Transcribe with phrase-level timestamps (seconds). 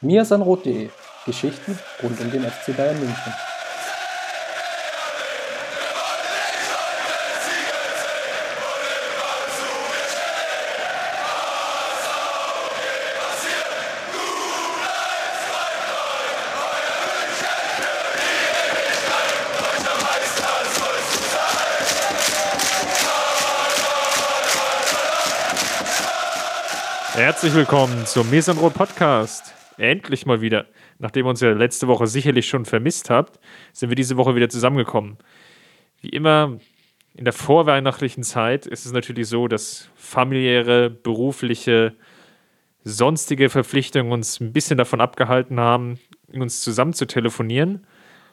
[0.00, 0.90] mirsanrot.de
[1.24, 3.32] Geschichten rund um den FC Bayern München.
[27.14, 29.55] Herzlich willkommen zum Mesanrot Podcast.
[29.78, 30.66] Endlich mal wieder.
[30.98, 33.38] Nachdem ihr uns ja letzte Woche sicherlich schon vermisst habt,
[33.72, 35.18] sind wir diese Woche wieder zusammengekommen.
[36.00, 36.58] Wie immer
[37.14, 41.94] in der vorweihnachtlichen Zeit ist es natürlich so, dass familiäre, berufliche,
[42.84, 45.98] sonstige Verpflichtungen uns ein bisschen davon abgehalten haben,
[46.32, 47.86] uns zusammen zu telefonieren.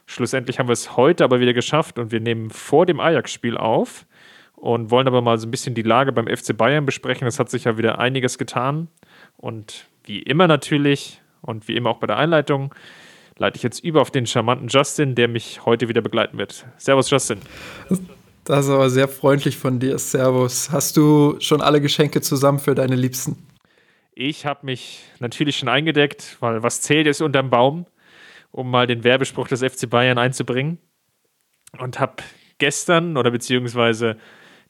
[0.06, 4.06] Schlussendlich haben wir es heute aber wieder geschafft und wir nehmen vor dem Ajax-Spiel auf
[4.54, 7.26] und wollen aber mal so ein bisschen die Lage beim FC Bayern besprechen.
[7.26, 8.88] Es hat sich ja wieder einiges getan
[9.38, 12.74] und wie immer natürlich und wie immer auch bei der Einleitung
[13.36, 16.66] leite ich jetzt über auf den charmanten Justin, der mich heute wieder begleiten wird.
[16.76, 17.40] Servus Justin.
[18.44, 19.98] Das ist aber sehr freundlich von dir.
[19.98, 20.70] Servus.
[20.70, 23.46] Hast du schon alle Geschenke zusammen für deine Liebsten?
[24.12, 27.86] Ich habe mich natürlich schon eingedeckt, weil was zählt ist unterm Baum,
[28.52, 30.78] um mal den Werbespruch des FC Bayern einzubringen.
[31.78, 32.22] Und habe
[32.58, 34.16] gestern oder beziehungsweise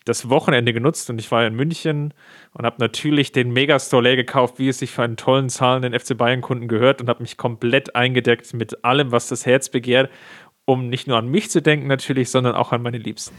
[0.05, 2.13] das Wochenende genutzt und ich war in München
[2.53, 6.17] und habe natürlich den Megastore leer gekauft, wie es sich für einen tollen zahlenden FC
[6.17, 10.11] Bayern-Kunden gehört und habe mich komplett eingedeckt mit allem, was das Herz begehrt,
[10.67, 13.35] um nicht nur an mich zu denken natürlich, sondern auch an meine Liebsten.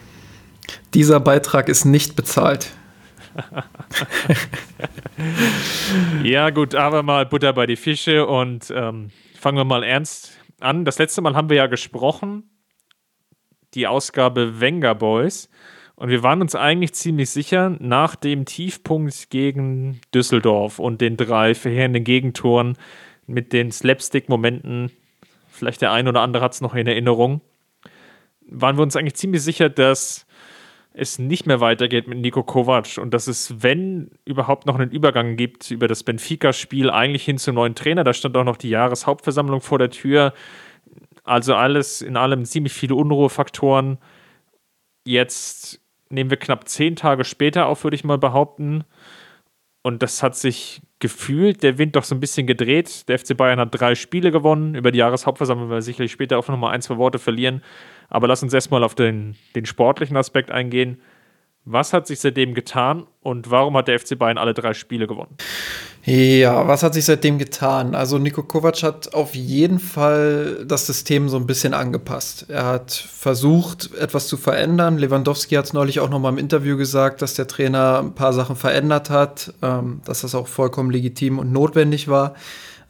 [0.94, 2.72] Dieser Beitrag ist nicht bezahlt.
[6.24, 10.86] ja gut, aber mal Butter bei die Fische und ähm, fangen wir mal ernst an.
[10.86, 12.50] Das letzte Mal haben wir ja gesprochen,
[13.74, 15.50] die Ausgabe Wenger Boys.
[15.96, 21.56] Und wir waren uns eigentlich ziemlich sicher, nach dem Tiefpunkt gegen Düsseldorf und den drei
[21.56, 22.78] verheerenden Gegentoren
[23.28, 24.92] mit den Slapstick-Momenten,
[25.48, 27.42] vielleicht der ein oder andere hat es noch in Erinnerung,
[28.48, 30.28] waren wir uns eigentlich ziemlich sicher, dass
[30.94, 35.36] es nicht mehr weitergeht mit Nico Kovac und dass es, wenn überhaupt noch einen Übergang
[35.36, 39.62] gibt über das Benfica-Spiel eigentlich hin zum neuen Trainer, da stand auch noch die Jahreshauptversammlung
[39.62, 40.34] vor der Tür,
[41.24, 43.98] also alles in allem ziemlich viele Unruhefaktoren.
[45.06, 48.84] Jetzt nehmen wir knapp zehn Tage später auf, würde ich mal behaupten.
[49.84, 53.08] Und das hat sich gefühlt, der Wind doch so ein bisschen gedreht.
[53.08, 54.74] Der FC Bayern hat drei Spiele gewonnen.
[54.74, 57.62] Über die Jahreshauptversammlung werden wir sicherlich später auch nochmal ein, zwei Worte verlieren.
[58.10, 61.00] Aber lass uns erstmal auf den, den sportlichen Aspekt eingehen.
[61.68, 65.36] Was hat sich seitdem getan und warum hat der FC Bayern alle drei Spiele gewonnen?
[66.04, 67.96] Ja, was hat sich seitdem getan?
[67.96, 72.46] Also Niko Kovac hat auf jeden Fall das System so ein bisschen angepasst.
[72.50, 75.00] Er hat versucht, etwas zu verändern.
[75.00, 78.34] Lewandowski hat es neulich auch noch mal im Interview gesagt, dass der Trainer ein paar
[78.34, 82.36] Sachen verändert hat, ähm, dass das auch vollkommen legitim und notwendig war.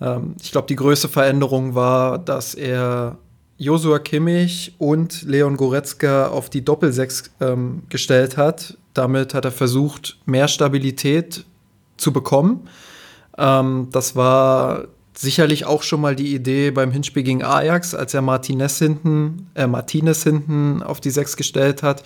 [0.02, 3.18] Ähm, ich glaube, die größte Veränderung war, dass er
[3.58, 8.78] Josua Kimmich und Leon Goretzka auf die Doppelsechs ähm, gestellt hat.
[8.94, 11.46] Damit hat er versucht, mehr Stabilität
[11.98, 12.68] zu bekommen.
[13.38, 18.22] Ähm, das war sicherlich auch schon mal die Idee beim Hinspiel gegen Ajax, als er
[18.22, 22.04] Martinez hinten, äh, Martinez hinten auf die Sechs gestellt hat,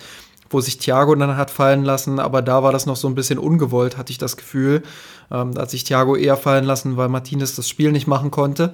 [0.48, 3.38] wo sich Thiago dann hat fallen lassen, aber da war das noch so ein bisschen
[3.38, 4.82] ungewollt, hatte ich das Gefühl.
[5.30, 8.72] Ähm, da hat sich Thiago eher fallen lassen, weil Martinez das Spiel nicht machen konnte.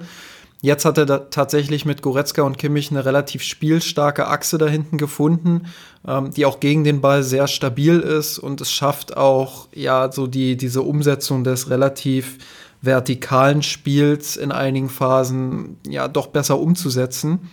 [0.61, 5.67] Jetzt hat er tatsächlich mit Goretzka und Kimmich eine relativ spielstarke Achse da hinten gefunden,
[6.07, 10.25] ähm, die auch gegen den Ball sehr stabil ist und es schafft auch ja so
[10.25, 12.39] die diese Umsetzung des relativ
[12.81, 17.49] vertikalen Spiels in einigen Phasen ja doch besser umzusetzen.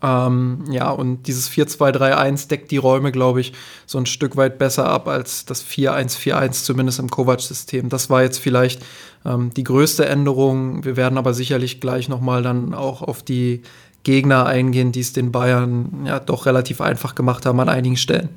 [0.00, 3.52] Ähm, ja, und dieses 4-2-3-1 deckt die Räume, glaube ich,
[3.84, 7.88] so ein Stück weit besser ab als das 4-1-4-1, zumindest im Kovac-System.
[7.88, 8.80] Das war jetzt vielleicht
[9.24, 10.84] ähm, die größte Änderung.
[10.84, 13.62] Wir werden aber sicherlich gleich nochmal dann auch auf die
[14.04, 18.30] Gegner eingehen, die es den Bayern ja doch relativ einfach gemacht haben an einigen Stellen.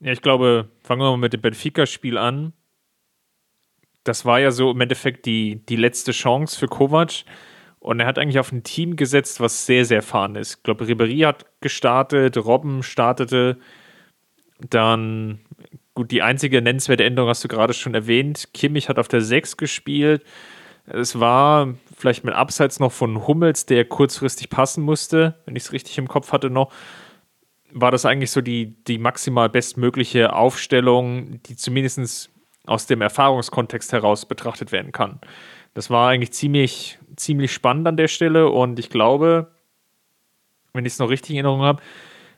[0.00, 2.52] Ja, ich glaube, fangen wir mal mit dem Benfica-Spiel an.
[4.04, 7.24] Das war ja so im Endeffekt die, die letzte Chance für Kovac.
[7.80, 10.56] Und er hat eigentlich auf ein Team gesetzt, was sehr, sehr erfahren ist.
[10.56, 13.58] Ich glaube, Ribéry hat gestartet, Robben startete.
[14.70, 15.40] Dann,
[15.94, 18.48] gut, die einzige nennenswerte Änderung hast du gerade schon erwähnt.
[18.52, 20.24] Kimmich hat auf der 6 gespielt.
[20.86, 25.72] Es war vielleicht mit Abseits noch von Hummels, der kurzfristig passen musste, wenn ich es
[25.72, 26.72] richtig im Kopf hatte noch.
[27.72, 32.30] War das eigentlich so die, die maximal bestmögliche Aufstellung, die zumindest
[32.66, 35.20] aus dem Erfahrungskontext heraus betrachtet werden kann?
[35.72, 39.50] Das war eigentlich ziemlich, ziemlich spannend an der Stelle und ich glaube,
[40.72, 41.82] wenn ich es noch richtig in Erinnerung habe,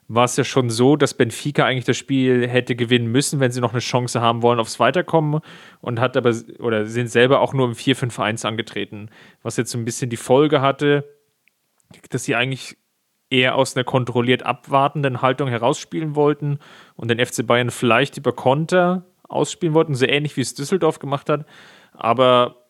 [0.08, 3.60] war es ja schon so, dass Benfica eigentlich das Spiel hätte gewinnen müssen, wenn sie
[3.60, 5.40] noch eine Chance haben wollen aufs Weiterkommen
[5.80, 9.10] und hat aber oder sind selber auch nur im 4-5-1 angetreten,
[9.42, 11.04] was jetzt so ein bisschen die Folge hatte,
[12.10, 12.76] dass sie eigentlich
[13.30, 16.60] eher aus einer kontrolliert abwartenden Haltung herausspielen wollten
[16.94, 21.28] und den FC Bayern vielleicht über Konter ausspielen wollten, so ähnlich wie es Düsseldorf gemacht
[21.28, 21.44] hat,
[21.92, 22.65] aber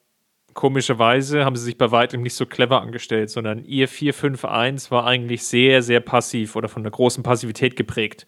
[0.57, 5.45] komischerweise haben sie sich bei weitem nicht so clever angestellt, sondern ihr 4-5-1 war eigentlich
[5.45, 8.27] sehr, sehr passiv oder von einer großen Passivität geprägt.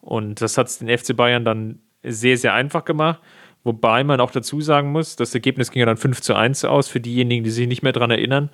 [0.00, 3.20] Und das hat es den FC Bayern dann sehr, sehr einfach gemacht.
[3.64, 6.88] Wobei man auch dazu sagen muss, das Ergebnis ging ja dann 5 zu 1 aus,
[6.88, 8.50] für diejenigen, die sich nicht mehr daran erinnern.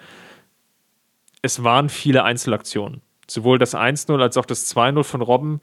[1.42, 3.02] Es waren viele Einzelaktionen.
[3.26, 5.60] Sowohl das 1-0 als auch das 2-0 von Robben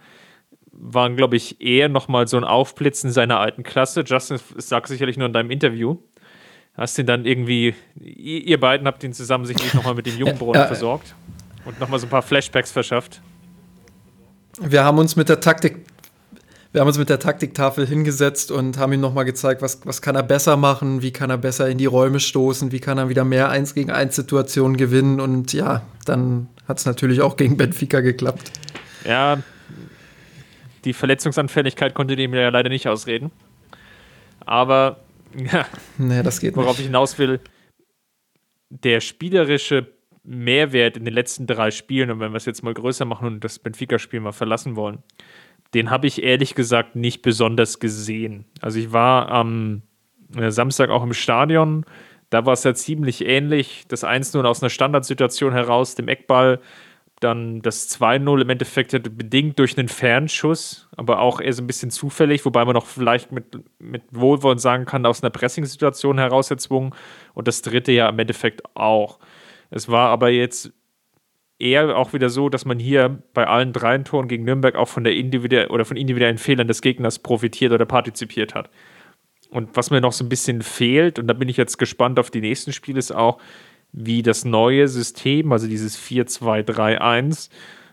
[0.73, 4.03] waren, glaube ich, eher nochmal so ein Aufblitzen seiner alten Klasse.
[4.05, 5.97] Justin sagt sicherlich nur in deinem Interview,
[6.77, 10.67] hast ihn dann irgendwie, ihr beiden habt ihn zusammen sicherlich nochmal mit den Jungbrunnen ja,
[10.67, 11.15] versorgt
[11.65, 13.21] und nochmal so ein paar Flashbacks verschafft.
[14.61, 15.85] Wir haben uns mit der Taktik,
[16.71, 20.15] wir haben uns mit der Taktiktafel hingesetzt und haben ihm nochmal gezeigt, was, was kann
[20.15, 23.25] er besser machen, wie kann er besser in die Räume stoßen, wie kann er wieder
[23.25, 28.01] mehr 1 gegen 1 Situationen gewinnen und ja, dann hat es natürlich auch gegen Benfica
[28.01, 28.51] geklappt.
[29.03, 29.39] Ja,
[30.85, 33.31] die Verletzungsanfälligkeit konnte dem ja leider nicht ausreden.
[34.45, 34.97] Aber
[35.35, 35.65] ja.
[35.97, 36.79] Nee, das geht Worauf nicht.
[36.81, 37.39] ich hinaus will,
[38.69, 39.93] der spielerische
[40.23, 43.43] Mehrwert in den letzten drei Spielen, und wenn wir es jetzt mal größer machen und
[43.43, 45.03] das Benfica-Spiel mal verlassen wollen,
[45.73, 48.45] den habe ich ehrlich gesagt nicht besonders gesehen.
[48.61, 49.83] Also ich war am
[50.35, 51.85] äh, Samstag auch im Stadion,
[52.29, 53.85] da war es ja ziemlich ähnlich.
[53.87, 56.59] Das 1-0 aus einer Standardsituation heraus, dem Eckball
[57.19, 61.89] dann das 2-0 im Endeffekt bedingt durch einen Fernschuss, aber auch eher so ein bisschen
[61.89, 66.93] zufällig, wobei man noch vielleicht mit, mit Wohlwollen sagen kann, aus einer Pressing-Situation heraus erzwungen.
[67.33, 69.19] Und das dritte ja im Endeffekt auch.
[69.71, 70.71] Es war aber jetzt
[71.59, 75.03] eher auch wieder so, dass man hier bei allen drei Toren gegen Nürnberg auch von
[75.03, 78.69] der individuellen oder von individuellen Fehlern des Gegners profitiert oder partizipiert hat.
[79.49, 82.29] Und was mir noch so ein bisschen fehlt, und da bin ich jetzt gespannt auf
[82.29, 83.39] die nächsten Spiele, ist auch,
[83.91, 87.49] wie das neue System, also dieses 4-2-3-1,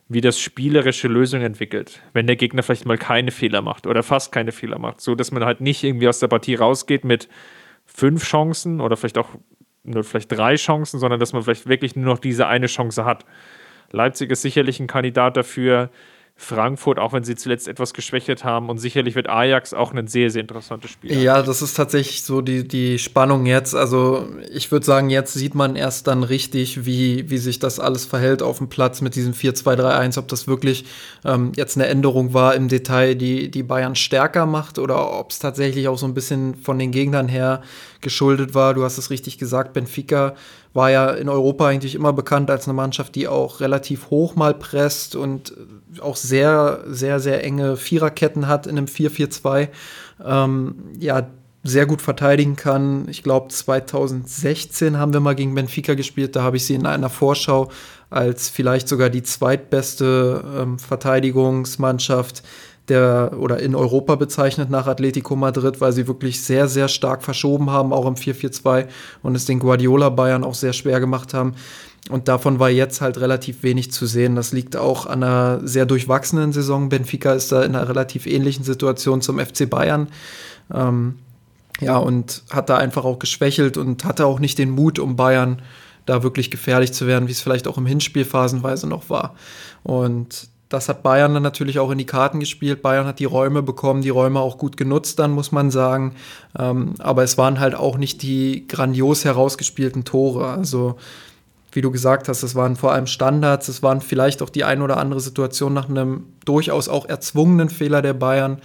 [0.08, 2.02] wie das spielerische Lösungen entwickelt.
[2.12, 5.30] Wenn der Gegner vielleicht mal keine Fehler macht oder fast keine Fehler macht, so dass
[5.30, 7.28] man halt nicht irgendwie aus der Partie rausgeht mit
[7.86, 9.30] fünf Chancen oder vielleicht auch
[9.82, 13.24] nur vielleicht drei Chancen, sondern dass man vielleicht wirklich nur noch diese eine Chance hat.
[13.92, 15.90] Leipzig ist sicherlich ein Kandidat dafür,
[16.36, 18.68] Frankfurt, auch wenn sie zuletzt etwas geschwächt haben.
[18.68, 21.16] Und sicherlich wird Ajax auch ein sehr, sehr interessantes Spiel.
[21.22, 23.74] Ja, das ist tatsächlich so die, die Spannung jetzt.
[23.74, 28.04] Also ich würde sagen, jetzt sieht man erst dann richtig, wie, wie sich das alles
[28.04, 30.86] verhält auf dem Platz mit diesem 4-2-3-1, ob das wirklich
[31.24, 35.38] ähm, jetzt eine Änderung war im Detail, die, die Bayern stärker macht oder ob es
[35.38, 37.62] tatsächlich auch so ein bisschen von den Gegnern her
[38.00, 38.74] geschuldet war.
[38.74, 40.34] Du hast es richtig gesagt, Benfica
[40.74, 44.54] war ja in Europa eigentlich immer bekannt als eine Mannschaft, die auch relativ hoch mal
[44.54, 45.54] presst und
[46.00, 49.68] auch sehr, sehr, sehr enge Viererketten hat in einem 4-4-2.
[50.24, 51.28] Ähm, ja,
[51.62, 53.08] sehr gut verteidigen kann.
[53.08, 56.36] Ich glaube, 2016 haben wir mal gegen Benfica gespielt.
[56.36, 57.70] Da habe ich sie in einer Vorschau
[58.10, 62.42] als vielleicht sogar die zweitbeste ähm, Verteidigungsmannschaft
[62.88, 67.70] der oder in Europa bezeichnet nach Atletico Madrid, weil sie wirklich sehr, sehr stark verschoben
[67.70, 68.86] haben, auch im 4-4-2
[69.22, 71.54] und es den Guardiola Bayern auch sehr schwer gemacht haben.
[72.10, 74.36] Und davon war jetzt halt relativ wenig zu sehen.
[74.36, 76.90] Das liegt auch an einer sehr durchwachsenen Saison.
[76.90, 80.08] Benfica ist da in einer relativ ähnlichen Situation zum FC Bayern.
[80.72, 81.14] Ähm,
[81.80, 85.62] ja, und hat da einfach auch geschwächelt und hatte auch nicht den Mut, um Bayern
[86.06, 89.34] da wirklich gefährlich zu werden, wie es vielleicht auch im Hinspiel phasenweise noch war.
[89.82, 92.82] Und das hat Bayern dann natürlich auch in die Karten gespielt.
[92.82, 96.14] Bayern hat die Räume bekommen, die Räume auch gut genutzt, dann muss man sagen.
[96.58, 100.48] Ähm, aber es waren halt auch nicht die grandios herausgespielten Tore.
[100.48, 100.96] Also,
[101.72, 104.82] wie du gesagt hast, es waren vor allem Standards, es waren vielleicht auch die ein
[104.82, 108.58] oder andere Situation nach einem durchaus auch erzwungenen Fehler der Bayern.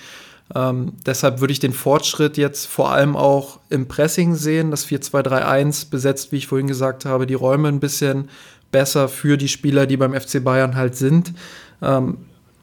[0.56, 4.72] Ähm, deshalb würde ich den Fortschritt jetzt vor allem auch im Pressing sehen.
[4.72, 8.30] Das 4-2-3-1 besetzt, wie ich vorhin gesagt habe, die Räume ein bisschen
[8.72, 11.34] besser für die Spieler, die beim FC Bayern halt sind.
[11.82, 12.18] Ähm,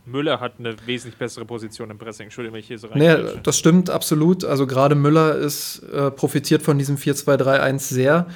[0.06, 2.24] Müller hat eine wesentlich bessere Position im Pressing.
[2.24, 2.98] Entschuldigung, wenn ich hier so rein.
[2.98, 4.44] Nee, das stimmt absolut.
[4.44, 8.26] Also gerade Müller ist äh, profitiert von diesem 4-2-3-1 sehr.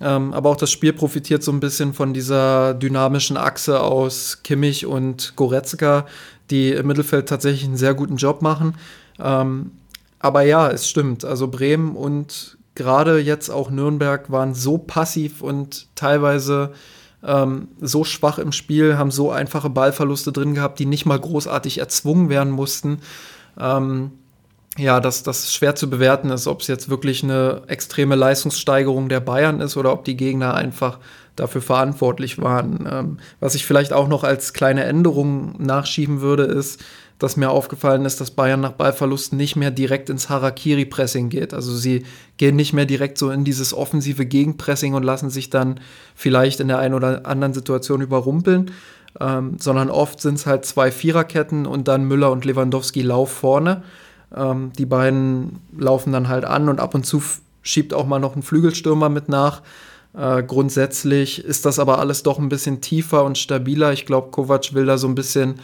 [0.00, 4.86] Ähm, aber auch das Spiel profitiert so ein bisschen von dieser dynamischen Achse aus Kimmich
[4.86, 6.06] und Goretzka,
[6.50, 8.76] die im Mittelfeld tatsächlich einen sehr guten Job machen.
[9.18, 9.70] Ähm,
[10.18, 11.24] aber ja, es stimmt.
[11.24, 16.72] Also Bremen und gerade jetzt auch Nürnberg waren so passiv und teilweise
[17.26, 21.78] ähm, so schwach im Spiel, haben so einfache Ballverluste drin gehabt, die nicht mal großartig
[21.78, 22.98] erzwungen werden mussten.
[23.58, 24.12] Ähm,
[24.76, 29.20] ja, dass das schwer zu bewerten ist, ob es jetzt wirklich eine extreme Leistungssteigerung der
[29.20, 30.98] Bayern ist oder ob die Gegner einfach
[31.36, 32.88] dafür verantwortlich waren.
[32.90, 36.82] Ähm, was ich vielleicht auch noch als kleine Änderung nachschieben würde, ist,
[37.18, 41.54] dass mir aufgefallen ist, dass Bayern nach Ballverlust nicht mehr direkt ins Harakiri-Pressing geht.
[41.54, 42.04] Also sie
[42.36, 45.80] gehen nicht mehr direkt so in dieses offensive Gegenpressing und lassen sich dann
[46.14, 48.72] vielleicht in der einen oder anderen Situation überrumpeln,
[49.20, 53.82] ähm, sondern oft sind es halt zwei Viererketten und dann Müller und Lewandowski lauf vorne.
[54.34, 57.22] Ähm, die beiden laufen dann halt an und ab und zu
[57.62, 59.62] schiebt auch mal noch ein Flügelstürmer mit nach.
[60.16, 63.92] Äh, grundsätzlich ist das aber alles doch ein bisschen tiefer und stabiler.
[63.92, 65.56] Ich glaube, Kovac will da so ein bisschen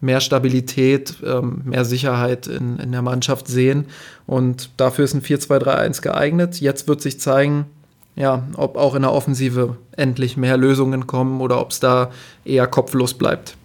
[0.00, 3.86] mehr Stabilität, ähm, mehr Sicherheit in, in der Mannschaft sehen.
[4.26, 6.60] Und dafür ist ein 4-2-3-1 geeignet.
[6.60, 7.66] Jetzt wird sich zeigen,
[8.14, 12.10] ja, ob auch in der Offensive endlich mehr Lösungen kommen oder ob es da
[12.44, 13.56] eher kopflos bleibt.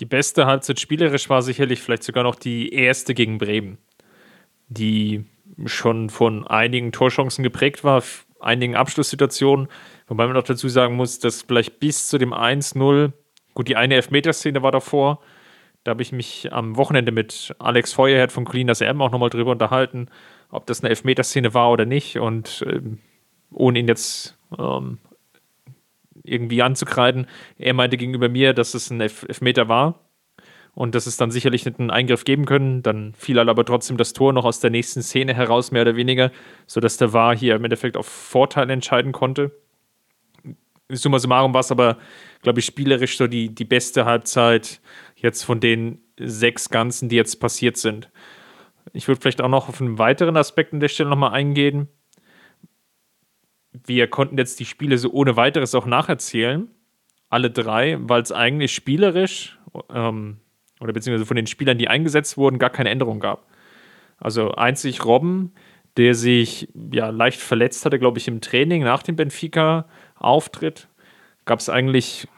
[0.00, 3.76] Die beste Halbzeit spielerisch war sicherlich vielleicht sogar noch die erste gegen Bremen,
[4.68, 5.26] die
[5.66, 8.02] schon von einigen Torchancen geprägt war,
[8.40, 9.68] einigen Abschlusssituationen,
[10.08, 13.12] wobei man noch dazu sagen muss, dass vielleicht bis zu dem 1-0
[13.54, 15.20] Gut, die eine Elfmeterszene war davor.
[15.84, 19.52] Da habe ich mich am Wochenende mit Alex Feuerherd von Clean Erben auch nochmal drüber
[19.52, 20.08] unterhalten,
[20.50, 22.18] ob das eine Elfmeterszene war oder nicht.
[22.18, 22.98] Und ähm,
[23.50, 24.98] ohne ihn jetzt ähm,
[26.22, 30.00] irgendwie anzukreiden, er meinte gegenüber mir, dass es ein Elf Elfmeter war
[30.74, 32.82] und dass es dann sicherlich nicht einen Eingriff geben können.
[32.82, 35.96] Dann fiel halt aber trotzdem das Tor noch aus der nächsten Szene heraus, mehr oder
[35.96, 36.30] weniger,
[36.66, 39.50] sodass der VAR hier im Endeffekt auf Vorteil entscheiden konnte
[40.96, 41.98] summa summarum war es aber,
[42.42, 44.80] glaube ich, spielerisch so die, die beste Halbzeit
[45.22, 48.10] jetzt von den sechs Ganzen, die jetzt passiert sind.
[48.92, 51.88] Ich würde vielleicht auch noch auf einen weiteren Aspekt an der Stelle nochmal eingehen.
[53.72, 56.68] Wir konnten jetzt die Spiele so ohne weiteres auch nacherzählen.
[57.28, 59.58] Alle drei, weil es eigentlich spielerisch
[59.94, 60.38] ähm,
[60.80, 63.46] oder beziehungsweise von den Spielern, die eingesetzt wurden, gar keine Änderung gab.
[64.18, 65.52] Also einzig Robben,
[65.96, 70.88] der sich ja leicht verletzt hatte, glaube ich, im Training nach dem Benfica Auftritt
[71.44, 72.28] gab es eigentlich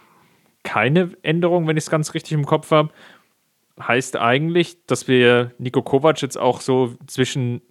[0.63, 2.91] keine Änderung, wenn ich es ganz richtig im Kopf habe.
[3.81, 7.63] Heißt eigentlich, dass wir Nico Kovac jetzt auch so zwischen,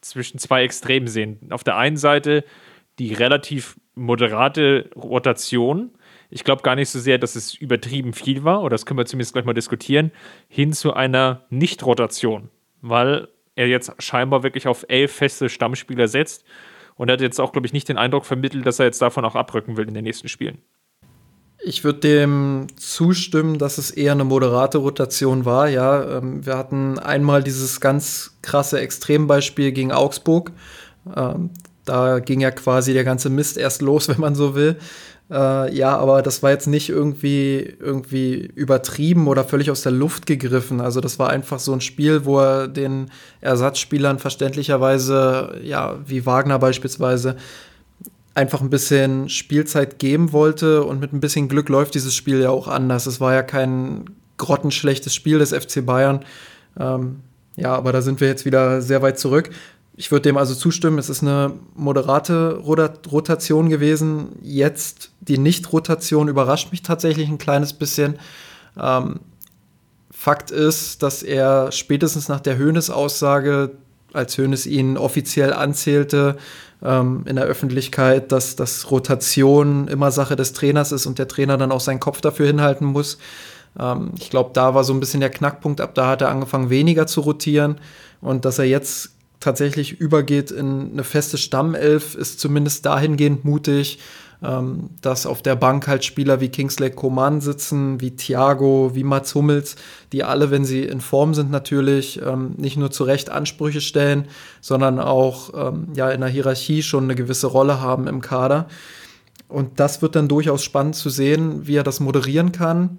[0.00, 1.38] zwischen zwei Extremen sehen.
[1.50, 2.44] Auf der einen Seite
[2.98, 5.90] die relativ moderate Rotation.
[6.30, 9.06] Ich glaube gar nicht so sehr, dass es übertrieben viel war, oder das können wir
[9.06, 10.12] zumindest gleich mal diskutieren,
[10.48, 12.48] hin zu einer Nicht-Rotation,
[12.80, 16.44] weil er jetzt scheinbar wirklich auf elf feste Stammspieler setzt
[16.96, 19.34] und hat jetzt auch, glaube ich, nicht den Eindruck vermittelt, dass er jetzt davon auch
[19.34, 20.58] abrücken will in den nächsten Spielen.
[21.64, 25.68] Ich würde dem zustimmen, dass es eher eine moderate Rotation war.
[25.68, 30.50] Ja, ähm, wir hatten einmal dieses ganz krasse Extrembeispiel gegen Augsburg.
[31.14, 31.50] Ähm,
[31.84, 34.76] da ging ja quasi der ganze Mist erst los, wenn man so will.
[35.30, 40.26] Äh, ja, aber das war jetzt nicht irgendwie, irgendwie übertrieben oder völlig aus der Luft
[40.26, 40.80] gegriffen.
[40.80, 46.58] Also das war einfach so ein Spiel, wo er den Ersatzspielern verständlicherweise, ja, wie Wagner
[46.58, 47.36] beispielsweise,
[48.34, 52.50] einfach ein bisschen Spielzeit geben wollte und mit ein bisschen Glück läuft dieses Spiel ja
[52.50, 53.06] auch anders.
[53.06, 54.04] Es war ja kein
[54.38, 56.24] grottenschlechtes Spiel des FC Bayern.
[56.78, 57.20] Ähm,
[57.56, 59.50] ja, aber da sind wir jetzt wieder sehr weit zurück
[59.94, 64.38] ich würde dem also zustimmen, es ist eine moderate Rotation gewesen.
[64.42, 68.18] Jetzt die Nicht-Rotation überrascht mich tatsächlich ein kleines bisschen.
[68.80, 69.20] Ähm,
[70.10, 73.72] Fakt ist, dass er spätestens nach der Höhnes-Aussage,
[74.12, 76.36] als Höhnes ihn offiziell anzählte,
[76.84, 81.56] ähm, in der Öffentlichkeit, dass, dass Rotation immer Sache des Trainers ist und der Trainer
[81.56, 83.18] dann auch seinen Kopf dafür hinhalten muss.
[83.78, 85.80] Ähm, ich glaube, da war so ein bisschen der Knackpunkt.
[85.80, 87.78] Ab da hat er angefangen, weniger zu rotieren.
[88.20, 89.10] Und dass er jetzt
[89.40, 93.98] tatsächlich übergeht in eine feste Stammelf, ist zumindest dahingehend mutig,
[94.42, 99.34] ähm, dass auf der Bank halt Spieler wie Kingsley Coman sitzen, wie Thiago, wie Mats
[99.34, 99.76] Hummels,
[100.12, 104.26] die alle, wenn sie in Form sind, natürlich ähm, nicht nur zu Recht Ansprüche stellen,
[104.60, 108.68] sondern auch ähm, ja in der Hierarchie schon eine gewisse Rolle haben im Kader.
[109.48, 112.98] Und das wird dann durchaus spannend zu sehen, wie er das moderieren kann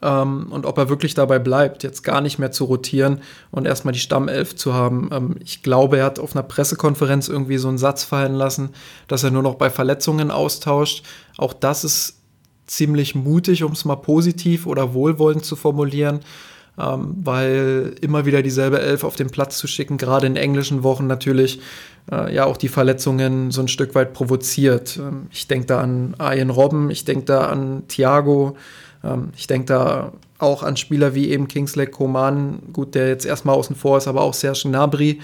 [0.00, 3.20] ähm, und ob er wirklich dabei bleibt, jetzt gar nicht mehr zu rotieren
[3.50, 5.10] und erstmal die Stammelf zu haben.
[5.12, 8.70] Ähm, ich glaube, er hat auf einer Pressekonferenz irgendwie so einen Satz fallen lassen,
[9.08, 11.04] dass er nur noch bei Verletzungen austauscht.
[11.36, 12.16] Auch das ist
[12.66, 16.20] ziemlich mutig, um es mal positiv oder wohlwollend zu formulieren.
[16.78, 21.06] Ähm, weil immer wieder dieselbe Elf auf den Platz zu schicken, gerade in englischen Wochen
[21.06, 21.60] natürlich,
[22.10, 24.96] äh, ja auch die Verletzungen so ein Stück weit provoziert.
[24.96, 28.56] Ähm, ich denke da an Arjen Robben, ich denke da an Thiago,
[29.36, 33.76] ich denke da auch an Spieler wie eben Kingsley Coman, gut, der jetzt erstmal außen
[33.76, 35.20] vor ist, aber auch Serge Gnabry,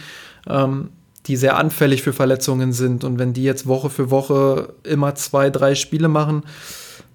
[0.49, 0.91] ähm,
[1.27, 3.05] die sehr anfällig für Verletzungen sind.
[3.05, 6.43] Und wenn die jetzt Woche für Woche immer zwei, drei Spiele machen,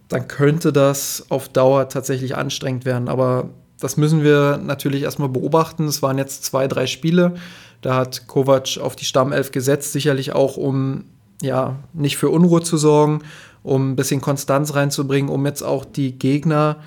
[0.09, 3.09] dann könnte das auf Dauer tatsächlich anstrengend werden.
[3.09, 5.85] Aber das müssen wir natürlich erstmal beobachten.
[5.85, 7.35] Es waren jetzt zwei, drei Spiele.
[7.81, 11.05] Da hat Kovac auf die Stammelf gesetzt, sicherlich auch um
[11.41, 13.21] ja, nicht für Unruhe zu sorgen,
[13.63, 16.77] um ein bisschen Konstanz reinzubringen, um jetzt auch die Gegner,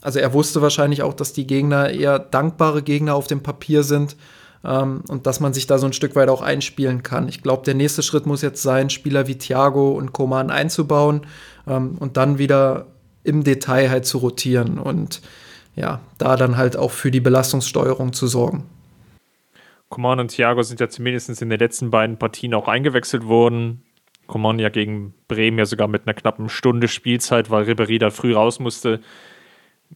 [0.00, 4.16] also er wusste wahrscheinlich auch, dass die Gegner eher dankbare Gegner auf dem Papier sind
[4.64, 7.28] ähm, und dass man sich da so ein Stück weit auch einspielen kann.
[7.28, 11.22] Ich glaube, der nächste Schritt muss jetzt sein, Spieler wie Thiago und Koman einzubauen
[11.66, 12.86] ähm, und dann wieder
[13.24, 15.22] im Detail halt zu rotieren und
[15.74, 18.64] ja, da dann halt auch für die Belastungssteuerung zu sorgen.
[19.88, 23.82] Coman und Thiago sind ja zumindest in den letzten beiden Partien auch eingewechselt worden.
[24.26, 28.34] Coman ja gegen Bremen ja sogar mit einer knappen Stunde Spielzeit, weil Ribéry da früh
[28.34, 29.00] raus musste.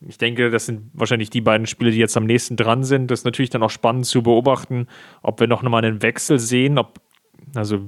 [0.06, 3.10] Ich denke, das sind wahrscheinlich die beiden Spiele, die jetzt am nächsten dran sind.
[3.10, 4.86] Das ist natürlich dann auch spannend zu beobachten,
[5.22, 7.00] ob wir noch mal einen Wechsel sehen, ob,
[7.54, 7.80] also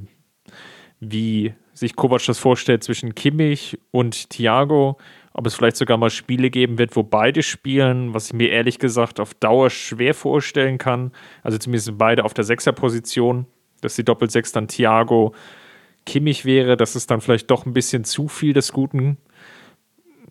[0.98, 4.98] wie sich Kovac das vorstellt zwischen Kimmich und Thiago
[5.32, 8.78] ob es vielleicht sogar mal Spiele geben wird, wo beide spielen, was ich mir ehrlich
[8.78, 11.12] gesagt auf Dauer schwer vorstellen kann.
[11.42, 13.46] Also zumindest beide auf der Sechserposition,
[13.80, 15.34] dass die Doppelsechs dann Thiago
[16.06, 16.76] Kimmich wäre.
[16.76, 19.18] Das ist dann vielleicht doch ein bisschen zu viel des Guten.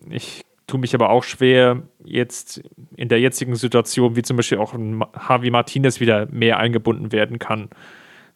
[0.08, 2.62] Ich tue mich aber auch schwer, jetzt
[2.96, 7.38] in der jetzigen Situation, wie zum Beispiel auch ein Javi Martinez wieder mehr eingebunden werden
[7.38, 7.70] kann.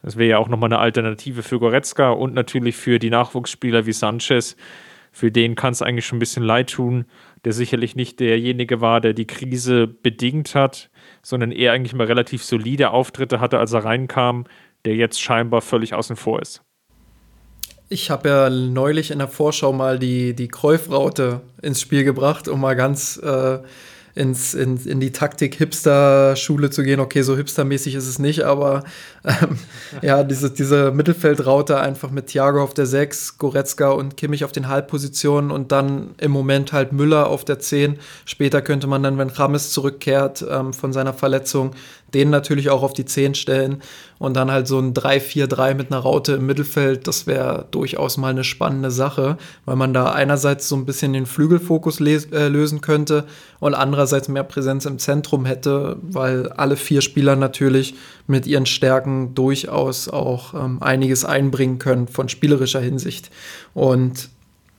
[0.02, 3.92] Das wäre ja auch nochmal eine Alternative für Goretzka und natürlich für die Nachwuchsspieler wie
[3.92, 4.56] Sanchez,
[5.12, 7.04] für den kann es eigentlich schon ein bisschen leid tun,
[7.44, 10.90] der sicherlich nicht derjenige war, der die Krise bedingt hat,
[11.22, 14.44] sondern eher eigentlich mal relativ solide Auftritte hatte, als er reinkam,
[14.84, 16.64] der jetzt scheinbar völlig außen vor ist.
[17.88, 22.60] Ich habe ja neulich in der Vorschau mal die, die Kreufraute ins Spiel gebracht, um
[22.60, 23.58] mal ganz äh,
[24.14, 27.00] ins, in, in die Taktik-Hipster-Schule zu gehen.
[27.00, 28.84] Okay, so hipstermäßig ist es nicht, aber
[29.24, 29.58] ähm,
[30.02, 34.68] ja, diese, diese Mittelfeldraute einfach mit Thiago auf der 6, Goretzka und Kimmich auf den
[34.68, 37.98] Halbpositionen und dann im Moment halt Müller auf der 10.
[38.24, 41.72] Später könnte man dann, wenn Rames zurückkehrt ähm, von seiner Verletzung,
[42.14, 43.82] den natürlich auch auf die 10 stellen
[44.18, 48.30] und dann halt so ein 3-4-3 mit einer Raute im Mittelfeld, das wäre durchaus mal
[48.30, 53.24] eine spannende Sache, weil man da einerseits so ein bisschen den Flügelfokus äh, lösen könnte
[53.60, 57.94] und andererseits mehr Präsenz im Zentrum hätte, weil alle vier Spieler natürlich
[58.26, 63.30] mit ihren Stärken durchaus auch ähm, einiges einbringen können von spielerischer Hinsicht.
[63.74, 64.30] Und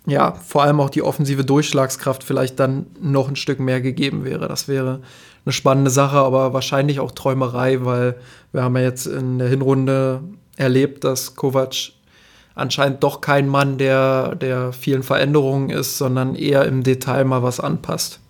[0.07, 4.47] ja, vor allem auch die offensive Durchschlagskraft vielleicht dann noch ein Stück mehr gegeben wäre.
[4.47, 5.01] Das wäre
[5.45, 8.15] eine spannende Sache, aber wahrscheinlich auch Träumerei, weil
[8.51, 10.23] wir haben ja jetzt in der Hinrunde
[10.57, 11.91] erlebt, dass Kovac
[12.55, 17.59] anscheinend doch kein Mann der, der vielen Veränderungen ist, sondern eher im Detail mal was
[17.59, 18.21] anpasst.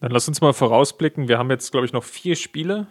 [0.00, 1.28] Dann lass uns mal vorausblicken.
[1.28, 2.86] Wir haben jetzt, glaube ich, noch vier Spiele.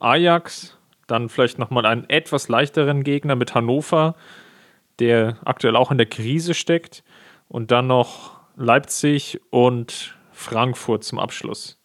[0.00, 4.16] Ajax, dann vielleicht nochmal einen etwas leichteren Gegner mit Hannover,
[4.98, 7.04] der aktuell auch in der Krise steckt.
[7.48, 11.80] Und dann noch Leipzig und Frankfurt zum Abschluss.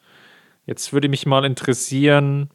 [0.70, 2.52] Jetzt würde mich mal interessieren,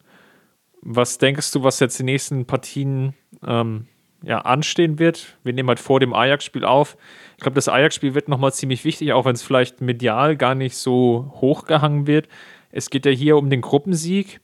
[0.81, 3.13] was denkst du, was jetzt die nächsten Partien
[3.45, 3.87] ähm,
[4.23, 5.35] ja, anstehen wird?
[5.43, 6.95] Wir nehmen halt vor dem Ajax-Spiel auf.
[7.35, 10.77] Ich glaube, das Ajax-Spiel wird nochmal ziemlich wichtig, auch wenn es vielleicht medial gar nicht
[10.77, 12.29] so hochgehangen wird.
[12.71, 14.39] Es geht ja hier um den Gruppensieg.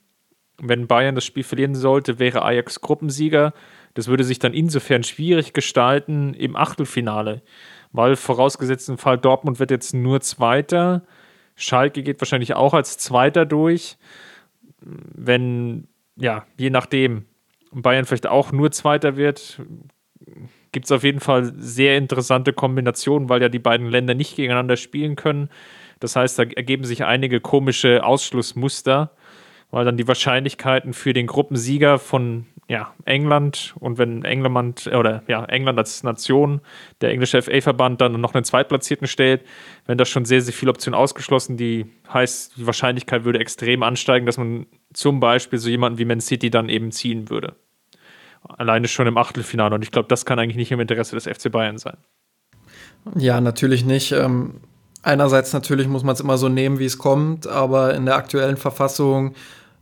[0.58, 3.54] Wenn Bayern das Spiel verlieren sollte, wäre Ajax Gruppensieger.
[3.94, 7.40] Das würde sich dann insofern schwierig gestalten im Achtelfinale,
[7.90, 11.06] weil vorausgesetzt im Fall Dortmund wird jetzt nur Zweiter
[11.54, 13.96] Schalke geht wahrscheinlich auch als Zweiter durch.
[14.80, 15.86] Wenn,
[16.16, 17.26] ja, je nachdem,
[17.70, 19.60] Bayern vielleicht auch nur Zweiter wird,
[20.72, 24.76] gibt es auf jeden Fall sehr interessante Kombinationen, weil ja die beiden Länder nicht gegeneinander
[24.76, 25.48] spielen können.
[26.00, 29.12] Das heißt, da ergeben sich einige komische Ausschlussmuster
[29.72, 35.44] weil dann die Wahrscheinlichkeiten für den Gruppensieger von ja, England und wenn England oder ja,
[35.44, 36.60] England als Nation,
[37.00, 39.44] der englische FA-Verband dann noch einen Zweitplatzierten stellt,
[39.86, 44.26] wenn das schon sehr, sehr viele Optionen ausgeschlossen, die heißt, die Wahrscheinlichkeit würde extrem ansteigen,
[44.26, 47.56] dass man zum Beispiel so jemanden wie Man City dann eben ziehen würde.
[48.42, 49.74] Alleine schon im Achtelfinale.
[49.74, 51.96] Und ich glaube, das kann eigentlich nicht im Interesse des FC Bayern sein.
[53.16, 54.12] Ja, natürlich nicht.
[54.12, 54.60] Ähm,
[55.02, 58.56] einerseits natürlich muss man es immer so nehmen, wie es kommt, aber in der aktuellen
[58.56, 59.34] Verfassung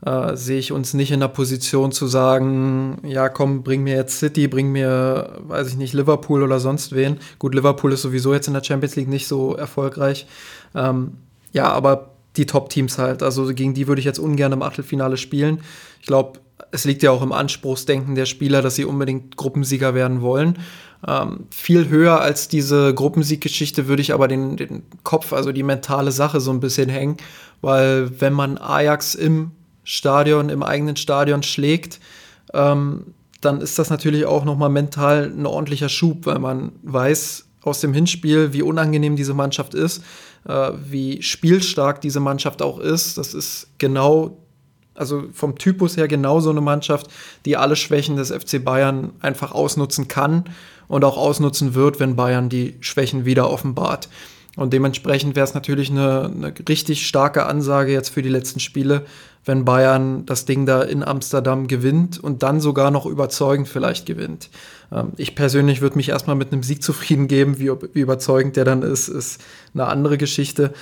[0.04, 4.18] äh, sehe ich uns nicht in der Position zu sagen, ja komm, bring mir jetzt
[4.18, 7.18] City, bring mir, weiß ich nicht, Liverpool oder sonst wen.
[7.38, 10.26] Gut, Liverpool ist sowieso jetzt in der Champions League nicht so erfolgreich.
[10.74, 11.12] Ähm,
[11.52, 13.22] ja, aber die Top-Teams halt.
[13.22, 15.60] Also gegen die würde ich jetzt ungern im Achtelfinale spielen.
[16.00, 20.22] Ich glaube, es liegt ja auch im Anspruchsdenken der Spieler, dass sie unbedingt Gruppensieger werden
[20.22, 20.58] wollen.
[21.06, 26.12] Ähm, viel höher als diese Gruppensieggeschichte würde ich aber den, den Kopf, also die mentale
[26.12, 27.16] Sache so ein bisschen hängen,
[27.62, 29.52] weil wenn man Ajax im
[29.90, 31.98] Stadion, im eigenen Stadion schlägt,
[32.54, 37.80] ähm, dann ist das natürlich auch nochmal mental ein ordentlicher Schub, weil man weiß aus
[37.80, 40.04] dem Hinspiel, wie unangenehm diese Mannschaft ist,
[40.46, 43.18] äh, wie spielstark diese Mannschaft auch ist.
[43.18, 44.38] Das ist genau
[44.94, 47.08] also vom Typus her genau so eine Mannschaft,
[47.44, 50.44] die alle Schwächen des FC Bayern einfach ausnutzen kann
[50.86, 54.08] und auch ausnutzen wird, wenn Bayern die Schwächen wieder offenbart.
[54.56, 59.06] Und dementsprechend wäre es natürlich eine, eine richtig starke Ansage jetzt für die letzten Spiele,
[59.44, 64.50] wenn Bayern das Ding da in Amsterdam gewinnt und dann sogar noch überzeugend vielleicht gewinnt.
[64.92, 68.64] Ähm, ich persönlich würde mich erstmal mit einem Sieg zufrieden geben, wie, wie, überzeugend der
[68.64, 69.42] dann ist, ist
[69.74, 70.72] eine andere Geschichte.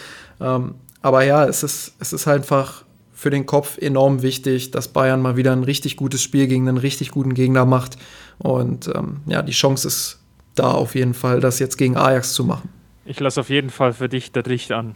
[0.41, 5.21] Ähm, aber ja, es ist, es ist einfach für den Kopf enorm wichtig, dass Bayern
[5.21, 7.97] mal wieder ein richtig gutes Spiel gegen einen richtig guten Gegner macht.
[8.39, 10.19] Und ähm, ja, die Chance ist
[10.55, 12.69] da auf jeden Fall, das jetzt gegen Ajax zu machen.
[13.05, 14.95] Ich lasse auf jeden Fall für dich das Licht an.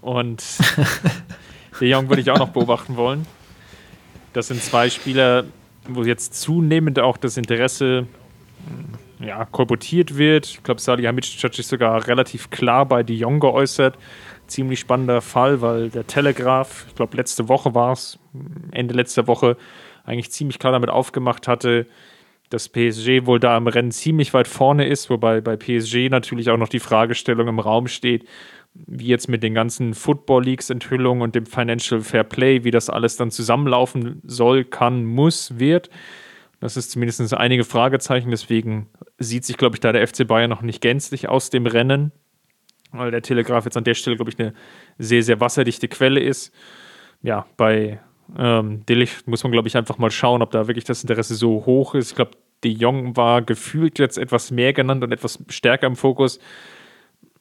[0.00, 0.42] Und
[1.80, 3.26] De Jong würde ich auch noch beobachten wollen.
[4.32, 5.44] Das sind zwei Spieler,
[5.88, 8.06] wo jetzt zunehmend auch das Interesse
[8.66, 10.46] hm, ja, kolportiert wird.
[10.46, 13.96] Ich glaube, Salihamidzic hat sich sogar relativ klar bei De Jong geäußert.
[14.46, 18.18] Ziemlich spannender Fall, weil der Telegraph, ich glaube, letzte Woche war es,
[18.70, 19.56] Ende letzter Woche,
[20.04, 21.86] eigentlich ziemlich klar damit aufgemacht hatte,
[22.50, 26.56] dass PSG wohl da im Rennen ziemlich weit vorne ist, wobei bei PSG natürlich auch
[26.56, 28.26] noch die Fragestellung im Raum steht,
[28.74, 32.90] wie jetzt mit den ganzen Football Leagues Enthüllungen und dem Financial Fair Play, wie das
[32.90, 35.90] alles dann zusammenlaufen soll, kann, muss, wird.
[36.60, 40.62] Das ist zumindest einige Fragezeichen, deswegen sieht sich, glaube ich, da der FC Bayern noch
[40.62, 42.12] nicht gänzlich aus dem Rennen,
[42.90, 44.54] weil der Telegraph jetzt an der Stelle, glaube ich, eine
[44.98, 46.52] sehr, sehr wasserdichte Quelle ist.
[47.22, 48.00] Ja, bei
[48.36, 51.64] ähm, Delicht muss man, glaube ich, einfach mal schauen, ob da wirklich das Interesse so
[51.64, 52.10] hoch ist.
[52.10, 52.32] Ich glaube,
[52.64, 56.40] De Jong war gefühlt jetzt etwas mehr genannt und etwas stärker im Fokus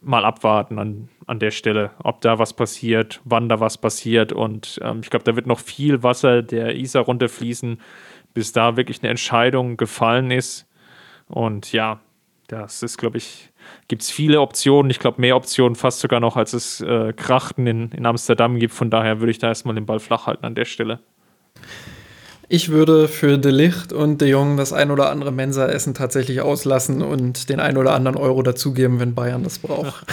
[0.02, 4.32] mal abwarten an, an der Stelle, ob da was passiert, wann da was passiert.
[4.32, 7.80] Und ähm, ich glaube, da wird noch viel Wasser der Isar runterfließen,
[8.34, 10.68] bis da wirklich eine Entscheidung gefallen ist.
[11.28, 12.00] Und ja,
[12.48, 13.52] das ist, glaube ich,
[13.88, 14.90] gibt es viele Optionen.
[14.90, 18.74] Ich glaube, mehr Optionen fast sogar noch, als es äh, Krachten in, in Amsterdam gibt.
[18.74, 21.00] Von daher würde ich da erstmal den Ball flach halten an der Stelle.
[22.50, 27.02] Ich würde für De Licht und De Jong das ein oder andere Mensa-Essen tatsächlich auslassen
[27.02, 30.06] und den ein oder anderen Euro dazugeben, wenn Bayern das braucht.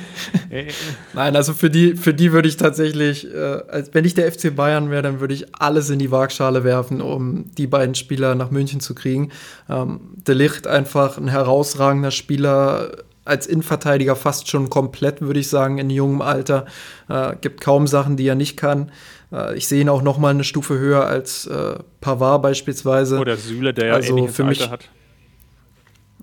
[1.12, 4.56] Nein, also für die, für die würde ich tatsächlich, äh, als wenn ich der FC
[4.56, 8.50] Bayern wäre, dann würde ich alles in die Waagschale werfen, um die beiden Spieler nach
[8.50, 9.30] München zu kriegen.
[9.68, 12.90] Ähm, De Licht einfach ein herausragender Spieler,
[13.24, 16.66] als Innenverteidiger fast schon komplett, würde ich sagen, in jungem Alter.
[17.08, 18.90] Äh, gibt kaum Sachen, die er nicht kann.
[19.32, 23.18] Äh, ich sehe ihn auch noch mal eine Stufe höher als äh, Pavard beispielsweise.
[23.18, 24.88] Oder Süle, der ja also ähnliches für mich, Alter hat.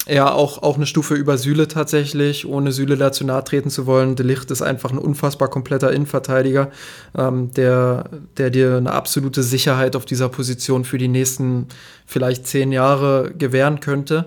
[0.08, 4.16] Ja, auch, auch eine Stufe über Süle tatsächlich, ohne Süle dazu nahe treten zu wollen.
[4.16, 6.72] De Licht ist einfach ein unfassbar kompletter Innenverteidiger,
[7.18, 11.68] ähm, der, der dir eine absolute Sicherheit auf dieser Position für die nächsten
[12.06, 14.26] vielleicht zehn Jahre gewähren könnte.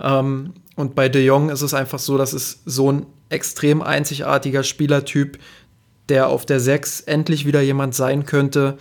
[0.00, 4.62] Ähm, und bei De Jong ist es einfach so, dass es so ein extrem einzigartiger
[4.62, 5.38] Spielertyp,
[6.08, 8.76] der auf der 6 endlich wieder jemand sein könnte,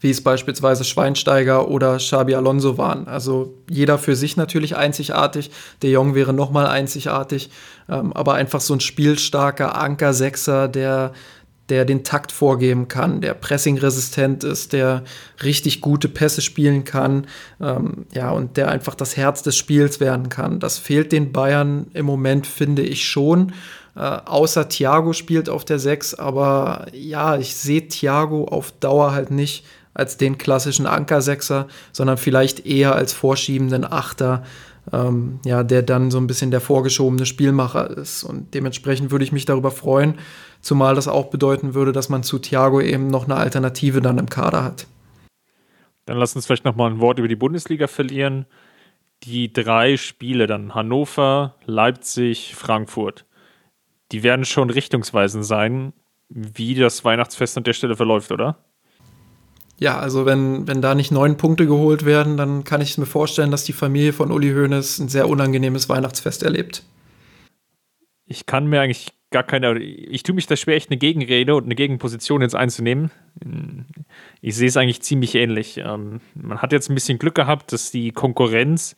[0.00, 3.08] wie es beispielsweise Schweinsteiger oder Xabi Alonso waren.
[3.08, 5.50] Also jeder für sich natürlich einzigartig.
[5.82, 7.50] De Jong wäre nochmal einzigartig,
[7.88, 11.12] ähm, aber einfach so ein spielstarker Anker-Sechser, der,
[11.68, 15.02] der den Takt vorgeben kann, der pressingresistent ist, der
[15.42, 17.26] richtig gute Pässe spielen kann,
[17.60, 20.60] ähm, ja, und der einfach das Herz des Spiels werden kann.
[20.60, 23.52] Das fehlt den Bayern im Moment, finde ich schon.
[23.96, 29.30] Äh, außer Thiago spielt auf der 6, aber ja, ich sehe Thiago auf Dauer halt
[29.30, 34.44] nicht als den klassischen Anker-Sechser, sondern vielleicht eher als vorschiebenden Achter,
[34.92, 38.24] ähm, ja, der dann so ein bisschen der vorgeschobene Spielmacher ist.
[38.24, 40.18] Und dementsprechend würde ich mich darüber freuen,
[40.60, 44.28] zumal das auch bedeuten würde, dass man zu Thiago eben noch eine Alternative dann im
[44.28, 44.86] Kader hat.
[46.04, 48.46] Dann lass uns vielleicht noch mal ein Wort über die Bundesliga verlieren.
[49.24, 53.26] Die drei Spiele dann Hannover, Leipzig, Frankfurt
[54.12, 55.92] die werden schon richtungsweisend sein,
[56.28, 58.58] wie das Weihnachtsfest an der Stelle verläuft, oder?
[59.78, 63.50] Ja, also wenn, wenn da nicht neun Punkte geholt werden, dann kann ich mir vorstellen,
[63.50, 66.82] dass die Familie von Uli Hoeneß ein sehr unangenehmes Weihnachtsfest erlebt.
[68.24, 71.64] Ich kann mir eigentlich gar keine, ich tue mich da schwer, echt eine Gegenrede und
[71.64, 73.10] eine Gegenposition jetzt einzunehmen.
[74.40, 75.78] Ich sehe es eigentlich ziemlich ähnlich.
[75.78, 78.96] Ähm, man hat jetzt ein bisschen Glück gehabt, dass die Konkurrenz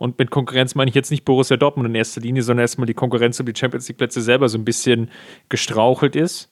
[0.00, 2.94] und mit Konkurrenz meine ich jetzt nicht Borussia Dortmund in erster Linie, sondern erstmal die
[2.94, 5.10] Konkurrenz um die Champions League-Plätze selber so ein bisschen
[5.50, 6.50] gestrauchelt ist,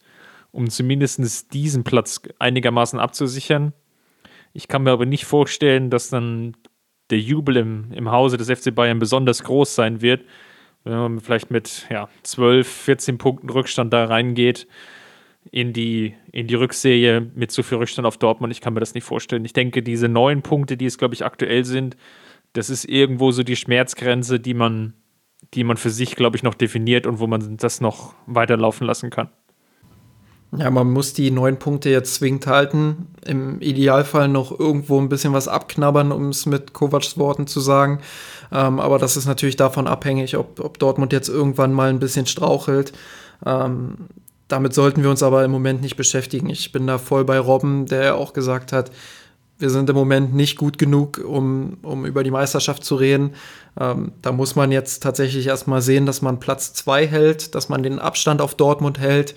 [0.51, 3.73] um zumindest diesen Platz einigermaßen abzusichern.
[4.53, 6.57] Ich kann mir aber nicht vorstellen, dass dann
[7.11, 10.25] der Jubel im, im Hause des FC Bayern besonders groß sein wird,
[10.85, 14.67] wenn man vielleicht mit ja, 12, 14 Punkten Rückstand da reingeht
[15.51, 18.53] in die, in die Rückserie mit so viel Rückstand auf Dortmund.
[18.53, 19.45] Ich kann mir das nicht vorstellen.
[19.45, 21.97] Ich denke, diese neun Punkte, die es, glaube ich, aktuell sind,
[22.53, 24.95] das ist irgendwo so die Schmerzgrenze, die man,
[25.55, 29.11] die man für sich, glaube ich, noch definiert und wo man das noch weiterlaufen lassen
[29.11, 29.31] kann.
[30.57, 33.09] Ja, man muss die neun Punkte jetzt zwingend halten.
[33.27, 38.01] Im Idealfall noch irgendwo ein bisschen was abknabbern, um es mit Kovacs Worten zu sagen.
[38.51, 42.25] Ähm, aber das ist natürlich davon abhängig, ob, ob Dortmund jetzt irgendwann mal ein bisschen
[42.25, 42.93] strauchelt.
[43.45, 44.09] Ähm,
[44.49, 46.49] damit sollten wir uns aber im Moment nicht beschäftigen.
[46.49, 48.91] Ich bin da voll bei Robben, der auch gesagt hat,
[49.59, 53.35] wir sind im Moment nicht gut genug, um, um über die Meisterschaft zu reden.
[53.79, 57.83] Ähm, da muss man jetzt tatsächlich erstmal sehen, dass man Platz zwei hält, dass man
[57.83, 59.35] den Abstand auf Dortmund hält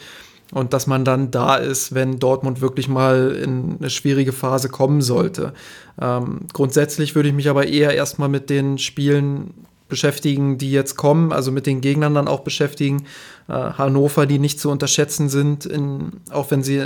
[0.52, 5.02] und dass man dann da ist, wenn Dortmund wirklich mal in eine schwierige Phase kommen
[5.02, 5.54] sollte.
[6.00, 9.54] Ähm, grundsätzlich würde ich mich aber eher erstmal mit den Spielen
[9.88, 13.04] beschäftigen, die jetzt kommen, also mit den Gegnern dann auch beschäftigen.
[13.48, 16.82] Äh, Hannover, die nicht zu unterschätzen sind, in, auch wenn sie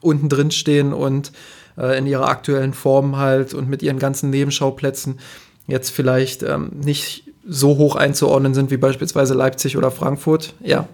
[0.00, 1.32] unten drin stehen und
[1.76, 5.18] äh, in ihrer aktuellen Form halt und mit ihren ganzen Nebenschauplätzen
[5.66, 10.54] jetzt vielleicht ähm, nicht so hoch einzuordnen sind wie beispielsweise Leipzig oder Frankfurt.
[10.60, 10.88] Ja,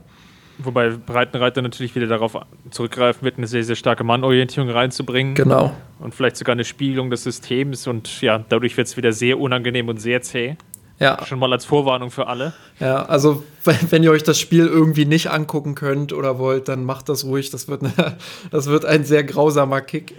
[0.63, 2.37] Wobei Breitenreiter natürlich wieder darauf
[2.71, 5.35] zurückgreifen wird, eine sehr, sehr starke Mannorientierung reinzubringen.
[5.35, 5.73] Genau.
[5.99, 7.87] Und vielleicht sogar eine Spiegelung des Systems.
[7.87, 10.57] Und ja, dadurch wird es wieder sehr unangenehm und sehr zäh.
[11.01, 11.25] Ja.
[11.25, 12.53] Schon mal als Vorwarnung für alle.
[12.79, 17.09] Ja, also wenn ihr euch das Spiel irgendwie nicht angucken könnt oder wollt, dann macht
[17.09, 17.51] das ruhig.
[17.51, 18.19] Das wird, eine,
[18.51, 20.15] das wird ein sehr grausamer Kick.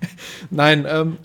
[0.50, 1.16] Nein, ähm,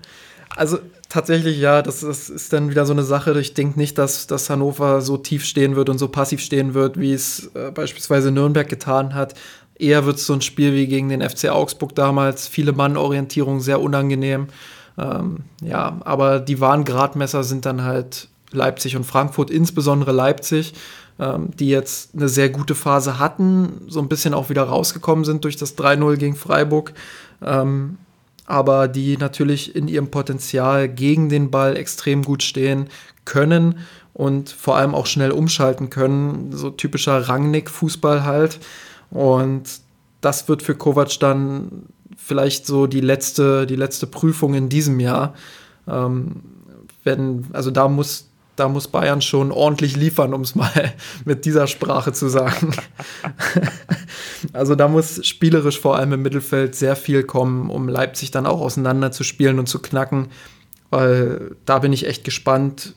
[0.56, 0.80] also
[1.12, 3.38] tatsächlich, ja, das, das, ist dann wieder so eine Sache.
[3.40, 7.00] Ich denke nicht, dass, dass Hannover so tief stehen wird und so passiv stehen wird,
[7.00, 9.36] wie es äh, beispielsweise Nürnberg getan hat.
[9.78, 12.48] Eher wird es so ein Spiel wie gegen den FC Augsburg damals.
[12.48, 14.48] Viele Mann-Orientierung, sehr unangenehm.
[14.98, 20.74] Ähm, ja, aber die wahren Gradmesser sind dann halt Leipzig und Frankfurt, insbesondere Leipzig,
[21.20, 25.44] ähm, die jetzt eine sehr gute Phase hatten, so ein bisschen auch wieder rausgekommen sind
[25.44, 26.94] durch das 3-0 gegen Freiburg.
[27.42, 27.98] Ähm,
[28.52, 32.90] aber die natürlich in ihrem Potenzial gegen den Ball extrem gut stehen
[33.24, 33.80] können
[34.14, 36.52] und vor allem auch schnell umschalten können.
[36.52, 38.60] So typischer Rangnick-Fußball halt.
[39.10, 39.64] Und
[40.20, 41.84] das wird für Kovac dann
[42.18, 45.34] vielleicht so die letzte, die letzte Prüfung in diesem Jahr.
[45.88, 46.42] Ähm,
[47.04, 48.31] wenn, also da muss
[48.62, 50.94] da muss Bayern schon ordentlich liefern, um es mal
[51.26, 52.76] mit dieser Sprache zu sagen.
[54.54, 58.62] also da muss spielerisch vor allem im Mittelfeld sehr viel kommen, um Leipzig dann auch
[58.62, 60.28] auseinanderzuspielen und zu knacken,
[60.92, 62.94] weil da bin ich echt gespannt,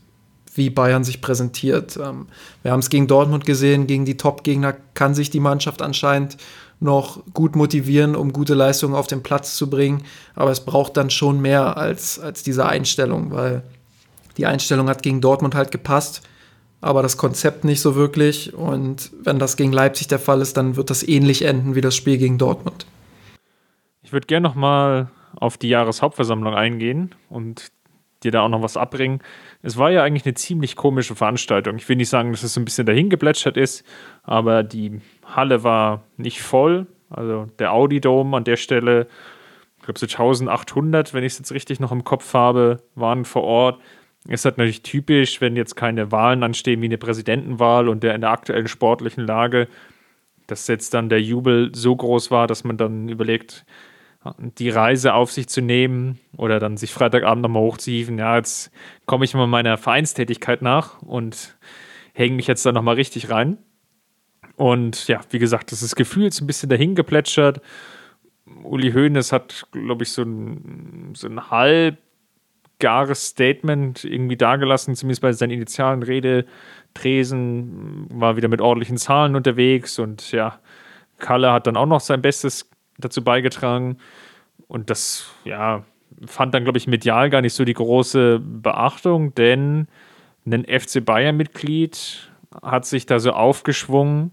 [0.54, 1.96] wie Bayern sich präsentiert.
[1.96, 2.26] Ähm,
[2.62, 6.36] wir haben es gegen Dortmund gesehen, gegen die Top-Gegner kann sich die Mannschaft anscheinend
[6.78, 10.04] noch gut motivieren, um gute Leistungen auf den Platz zu bringen.
[10.34, 13.62] Aber es braucht dann schon mehr als, als diese Einstellung, weil
[14.36, 16.22] die Einstellung hat gegen Dortmund halt gepasst,
[16.80, 18.54] aber das Konzept nicht so wirklich.
[18.54, 21.94] Und wenn das gegen Leipzig der Fall ist, dann wird das ähnlich enden wie das
[21.94, 22.86] Spiel gegen Dortmund.
[24.02, 27.72] Ich würde gerne noch mal auf die Jahreshauptversammlung eingehen und
[28.22, 29.20] dir da auch noch was abbringen.
[29.62, 31.76] Es war ja eigentlich eine ziemlich komische Veranstaltung.
[31.76, 33.84] Ich will nicht sagen, dass es ein bisschen dahin geplätschert ist,
[34.22, 36.86] aber die Halle war nicht voll.
[37.10, 39.06] Also der Audi Dome an der Stelle,
[39.78, 43.44] ich glaube so 1800, wenn ich es jetzt richtig noch im Kopf habe, waren vor
[43.44, 43.80] Ort
[44.28, 48.22] ist halt natürlich typisch, wenn jetzt keine Wahlen anstehen wie eine Präsidentenwahl und der in
[48.22, 49.68] der aktuellen sportlichen Lage,
[50.46, 53.64] dass jetzt dann der Jubel so groß war, dass man dann überlegt,
[54.58, 58.18] die Reise auf sich zu nehmen oder dann sich Freitagabend nochmal hochzuhieven.
[58.18, 58.70] Ja, jetzt
[59.06, 61.56] komme ich mal meiner Vereinstätigkeit nach und
[62.14, 63.58] hänge mich jetzt da nochmal richtig rein.
[64.56, 67.60] Und ja, wie gesagt, das ist Gefühl ist ein bisschen dahin geplätschert.
[68.62, 71.98] Uli Hoeneß hat, glaube ich, so ein, so ein halb
[72.78, 76.46] gares Statement irgendwie dagelassen, zumindest bei seinen initialen Rede.
[76.94, 80.58] Tresen war wieder mit ordentlichen Zahlen unterwegs und ja,
[81.18, 83.98] Kalle hat dann auch noch sein Bestes dazu beigetragen.
[84.68, 85.84] Und das, ja,
[86.26, 89.88] fand dann, glaube ich, medial gar nicht so die große Beachtung, denn
[90.46, 92.30] ein FC Bayern-Mitglied
[92.62, 94.32] hat sich da so aufgeschwungen,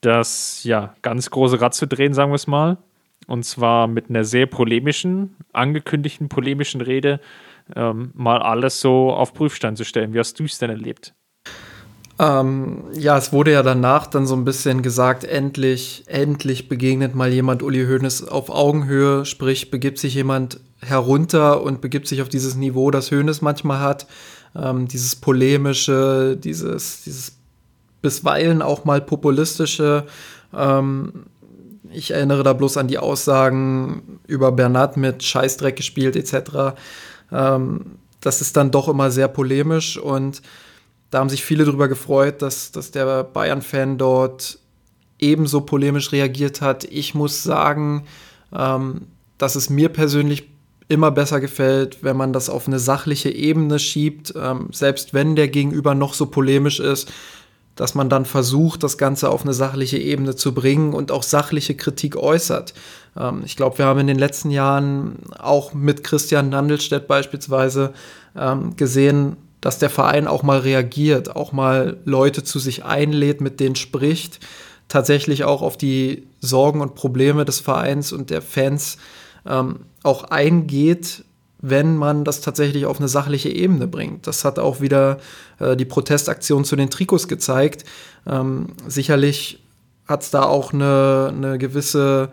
[0.00, 2.78] das ja ganz große Rad zu drehen, sagen wir es mal.
[3.26, 7.20] Und zwar mit einer sehr polemischen, angekündigten polemischen Rede
[7.76, 10.12] ähm, mal alles so auf Prüfstand zu stellen.
[10.12, 11.14] Wie hast du es denn erlebt?
[12.20, 17.32] Ähm, ja, es wurde ja danach dann so ein bisschen gesagt, endlich, endlich begegnet mal
[17.32, 22.56] jemand Uli Hoeneß auf Augenhöhe, sprich begibt sich jemand herunter und begibt sich auf dieses
[22.56, 24.06] Niveau, das Hoeneß manchmal hat,
[24.56, 27.36] ähm, dieses polemische, dieses, dieses
[28.02, 30.04] bisweilen auch mal populistische.
[30.52, 31.26] Ähm,
[31.90, 36.76] ich erinnere da bloß an die Aussagen über Bernat mit Scheißdreck gespielt etc.
[37.32, 40.42] Ähm, das ist dann doch immer sehr polemisch und
[41.10, 44.58] da haben sich viele darüber gefreut, dass, dass der Bayern-Fan dort
[45.18, 46.84] ebenso polemisch reagiert hat.
[46.84, 48.04] Ich muss sagen,
[48.54, 49.06] ähm,
[49.38, 50.48] dass es mir persönlich
[50.88, 55.48] immer besser gefällt, wenn man das auf eine sachliche Ebene schiebt, ähm, selbst wenn der
[55.48, 57.12] Gegenüber noch so polemisch ist,
[57.76, 61.76] dass man dann versucht, das Ganze auf eine sachliche Ebene zu bringen und auch sachliche
[61.76, 62.74] Kritik äußert.
[63.18, 67.92] Ähm, ich glaube, wir haben in den letzten Jahren auch mit Christian Nandelstedt beispielsweise
[68.36, 73.58] ähm, gesehen, dass der Verein auch mal reagiert, auch mal Leute zu sich einlädt, mit
[73.60, 74.38] denen spricht,
[74.86, 78.98] tatsächlich auch auf die Sorgen und Probleme des Vereins und der Fans
[79.46, 81.24] ähm, auch eingeht,
[81.60, 84.28] wenn man das tatsächlich auf eine sachliche Ebene bringt.
[84.28, 85.18] Das hat auch wieder
[85.58, 87.84] äh, die Protestaktion zu den Trikots gezeigt.
[88.26, 89.60] Ähm, sicherlich
[90.06, 92.30] hat es da auch eine, eine gewisse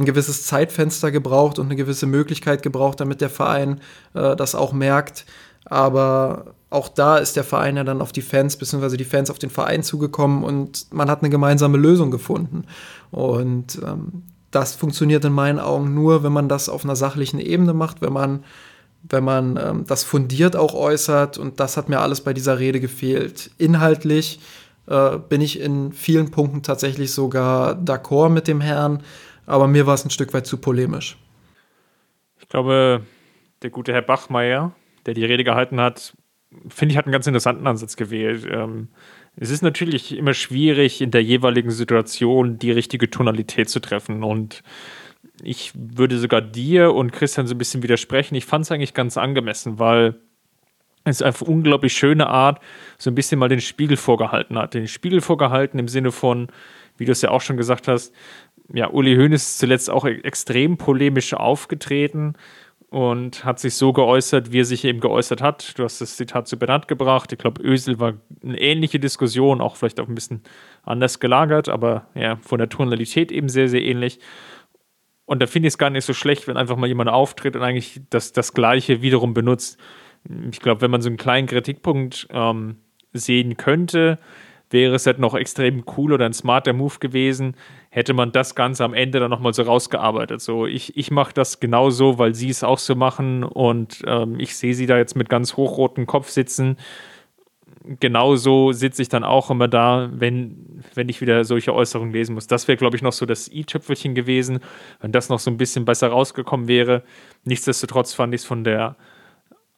[0.00, 3.80] ein gewisses Zeitfenster gebraucht und eine gewisse Möglichkeit gebraucht, damit der Verein
[4.14, 5.26] äh, das auch merkt.
[5.66, 9.38] Aber auch da ist der Verein ja dann auf die Fans, beziehungsweise die Fans auf
[9.38, 12.64] den Verein zugekommen und man hat eine gemeinsame Lösung gefunden.
[13.10, 17.74] Und ähm, das funktioniert in meinen Augen nur, wenn man das auf einer sachlichen Ebene
[17.74, 18.44] macht, wenn man,
[19.02, 21.38] wenn man ähm, das fundiert auch äußert.
[21.38, 23.50] Und das hat mir alles bei dieser Rede gefehlt.
[23.58, 24.40] Inhaltlich
[24.86, 29.02] äh, bin ich in vielen Punkten tatsächlich sogar d'accord mit dem Herrn,
[29.50, 31.18] aber mir war es ein Stück weit zu polemisch.
[32.38, 33.02] Ich glaube,
[33.62, 34.72] der gute Herr Bachmeier,
[35.06, 36.16] der die Rede gehalten hat,
[36.68, 38.46] finde ich, hat einen ganz interessanten Ansatz gewählt.
[38.50, 38.88] Ähm,
[39.36, 44.24] es ist natürlich immer schwierig, in der jeweiligen Situation die richtige Tonalität zu treffen.
[44.24, 44.62] Und
[45.42, 48.34] ich würde sogar dir und Christian so ein bisschen widersprechen.
[48.34, 50.16] Ich fand es eigentlich ganz angemessen, weil
[51.04, 52.60] es einfach unglaublich schöne Art
[52.98, 54.74] so ein bisschen mal den Spiegel vorgehalten hat.
[54.74, 56.48] Den Spiegel vorgehalten im Sinne von,
[56.98, 58.14] wie du es ja auch schon gesagt hast,
[58.72, 62.34] ja, Uli Hoeneß ist zuletzt auch extrem polemisch aufgetreten
[62.90, 65.78] und hat sich so geäußert, wie er sich eben geäußert hat.
[65.78, 67.32] Du hast das Zitat zu Bernhard gebracht.
[67.32, 70.42] Ich glaube, Ösel war eine ähnliche Diskussion, auch vielleicht auch ein bisschen
[70.82, 74.18] anders gelagert, aber ja, von der Tonalität eben sehr, sehr ähnlich.
[75.24, 77.62] Und da finde ich es gar nicht so schlecht, wenn einfach mal jemand auftritt und
[77.62, 79.78] eigentlich das, das Gleiche wiederum benutzt.
[80.50, 82.78] Ich glaube, wenn man so einen kleinen Kritikpunkt ähm,
[83.12, 84.18] sehen könnte,
[84.70, 87.56] wäre es halt noch extrem cool oder ein smarter Move gewesen,
[87.90, 90.40] hätte man das Ganze am Ende dann nochmal so rausgearbeitet.
[90.40, 94.56] So, ich, ich mache das genauso, weil sie es auch so machen und ähm, ich
[94.56, 96.76] sehe sie da jetzt mit ganz hochrotem Kopf sitzen.
[97.98, 102.46] Genauso sitze ich dann auch immer da, wenn, wenn ich wieder solche Äußerungen lesen muss.
[102.46, 104.60] Das wäre, glaube ich, noch so das i-Tüpfelchen gewesen,
[105.00, 107.02] wenn das noch so ein bisschen besser rausgekommen wäre.
[107.44, 108.96] Nichtsdestotrotz fand ich es von der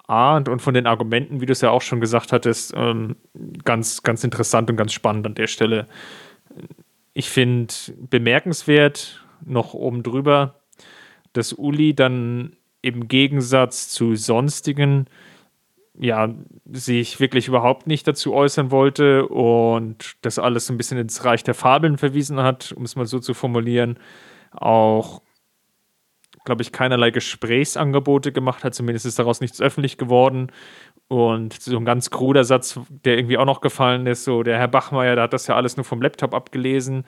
[0.07, 3.17] Art und von den Argumenten, wie du es ja auch schon gesagt hattest, ähm,
[3.65, 5.87] ganz, ganz interessant und ganz spannend an der Stelle.
[7.15, 7.73] Ich finde
[8.11, 10.61] bemerkenswert noch oben drüber,
[11.33, 15.07] dass Uli dann im Gegensatz zu sonstigen
[15.99, 16.35] ja,
[16.71, 21.55] sich wirklich überhaupt nicht dazu äußern wollte und das alles ein bisschen ins Reich der
[21.55, 23.99] Fabeln verwiesen hat, um es mal so zu formulieren.
[24.53, 25.23] Auch,
[26.45, 30.51] glaube ich, keinerlei Gesprächsangebote gemacht hat, zumindest ist daraus nichts öffentlich geworden.
[31.09, 34.69] Und so ein ganz kruder Satz, der irgendwie auch noch gefallen ist, so der Herr
[34.69, 37.05] Bachmeier, der hat das ja alles nur vom Laptop abgelesen.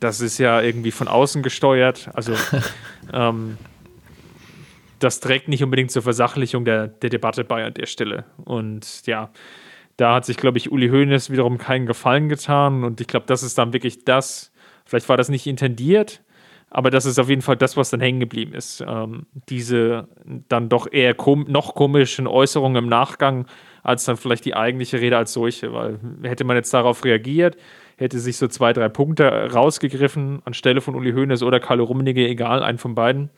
[0.00, 2.08] Das ist ja irgendwie von außen gesteuert.
[2.14, 2.34] Also
[3.12, 3.58] ähm,
[5.00, 8.24] das trägt nicht unbedingt zur Versachlichung der, der Debatte bei an der Stelle.
[8.44, 9.30] Und ja,
[9.96, 12.84] da hat sich, glaube ich, Uli Hoeneß wiederum keinen Gefallen getan.
[12.84, 14.52] Und ich glaube, das ist dann wirklich das,
[14.84, 16.22] vielleicht war das nicht intendiert,
[16.74, 18.82] aber das ist auf jeden Fall das, was dann hängen geblieben ist.
[18.86, 20.08] Ähm, diese
[20.48, 23.46] dann doch eher kom noch komischen Äußerungen im Nachgang,
[23.82, 25.74] als dann vielleicht die eigentliche Rede als solche.
[25.74, 27.58] Weil hätte man jetzt darauf reagiert,
[27.98, 32.62] hätte sich so zwei, drei Punkte rausgegriffen, anstelle von Uli Hoeneß oder Carlo Rummenigge, egal,
[32.62, 33.28] einen von beiden,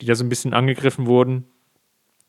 [0.00, 1.46] die da so ein bisschen angegriffen wurden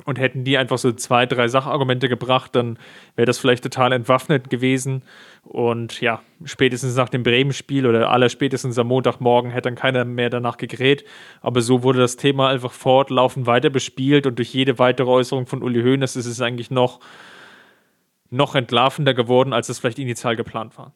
[0.10, 2.78] und hätten die einfach so zwei, drei Sachargumente gebracht, dann
[3.16, 5.04] wäre das vielleicht total entwaffnet gewesen.
[5.44, 10.30] Und ja, spätestens nach dem Bremen-Spiel oder aller spätestens am Montagmorgen hätte dann keiner mehr
[10.30, 11.06] danach gegräht.
[11.42, 15.62] Aber so wurde das Thema einfach fortlaufend weiter bespielt und durch jede weitere Äußerung von
[15.62, 17.00] Uli Hoeneß ist es eigentlich noch,
[18.32, 20.94] noch entlarvender geworden, als es vielleicht initial geplant war.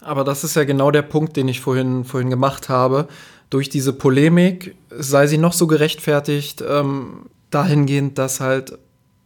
[0.00, 3.08] Aber das ist ja genau der Punkt, den ich vorhin, vorhin gemacht habe.
[3.50, 8.78] Durch diese Polemik, sei sie noch so gerechtfertigt, ähm, dahingehend, dass halt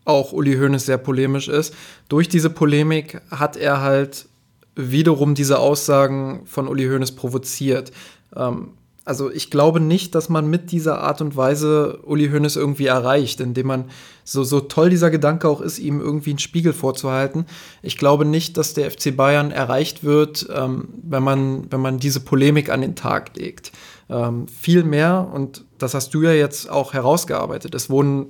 [0.04, 1.74] auch Uli Hoeneß sehr polemisch ist.
[2.08, 4.26] Durch diese Polemik hat er halt
[4.74, 7.92] wiederum diese Aussagen von Uli Hoeneß provoziert.
[8.34, 8.72] Ähm,
[9.08, 13.40] also ich glaube nicht, dass man mit dieser Art und Weise Uli Hoeneß irgendwie erreicht,
[13.40, 13.84] indem man
[14.22, 17.46] so, so toll dieser Gedanke auch ist, ihm irgendwie einen Spiegel vorzuhalten.
[17.80, 22.20] Ich glaube nicht, dass der FC Bayern erreicht wird, ähm, wenn, man, wenn man diese
[22.20, 23.72] Polemik an den Tag legt.
[24.10, 28.26] Ähm, viel mehr, und das hast du ja jetzt auch herausgearbeitet, es wurden,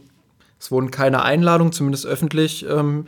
[0.59, 3.07] es wurden keine Einladungen, zumindest öffentlich ähm,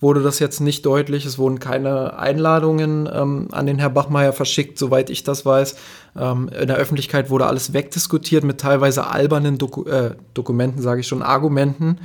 [0.00, 1.26] wurde das jetzt nicht deutlich.
[1.26, 5.76] Es wurden keine Einladungen ähm, an den Herr Bachmeier verschickt, soweit ich das weiß.
[6.16, 11.08] Ähm, in der Öffentlichkeit wurde alles wegdiskutiert mit teilweise albernen Doku äh, Dokumenten, sage ich
[11.08, 11.98] schon, Argumenten.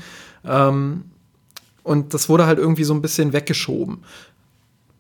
[0.46, 1.06] Ähm,
[1.84, 4.04] und das wurde halt irgendwie so ein bisschen weggeschoben.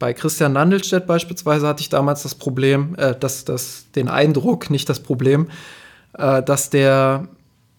[0.03, 4.89] Bei Christian Nandelstedt beispielsweise hatte ich damals das Problem, äh, das, das, den Eindruck, nicht
[4.89, 5.47] das Problem,
[6.17, 7.29] äh, dass der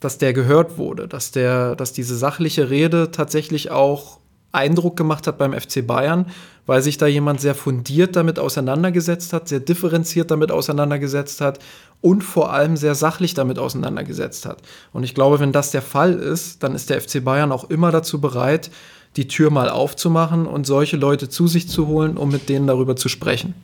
[0.00, 4.20] dass der gehört wurde, dass der, dass diese sachliche Rede tatsächlich auch
[4.52, 6.24] Eindruck gemacht hat beim FC Bayern,
[6.64, 11.58] weil sich da jemand sehr fundiert damit auseinandergesetzt hat, sehr differenziert damit auseinandergesetzt hat
[12.00, 14.62] und vor allem sehr sachlich damit auseinandergesetzt hat.
[14.94, 17.90] Und ich glaube, wenn das der Fall ist, dann ist der FC Bayern auch immer
[17.90, 18.70] dazu bereit,
[19.16, 22.96] die Tür mal aufzumachen und solche Leute zu sich zu holen, um mit denen darüber
[22.96, 23.54] zu sprechen.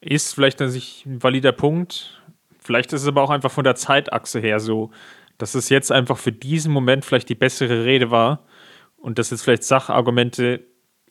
[0.00, 2.20] Ist vielleicht an sich ein valider Punkt.
[2.58, 4.90] Vielleicht ist es aber auch einfach von der Zeitachse her so,
[5.38, 8.40] dass es jetzt einfach für diesen Moment vielleicht die bessere Rede war
[8.96, 10.60] und dass jetzt vielleicht Sachargumente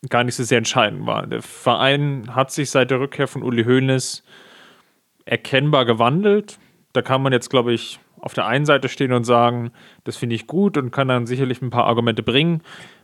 [0.09, 1.29] gar nicht so sehr entscheidend waren.
[1.29, 4.23] Der Verein hat sich seit der Rückkehr von Uli Hoeneß
[5.25, 6.59] erkennbar gewandelt.
[6.93, 9.71] Da kann man jetzt, glaube ich, auf der einen Seite stehen und sagen,
[10.03, 12.61] das finde ich gut und kann dann sicherlich ein paar Argumente bringen.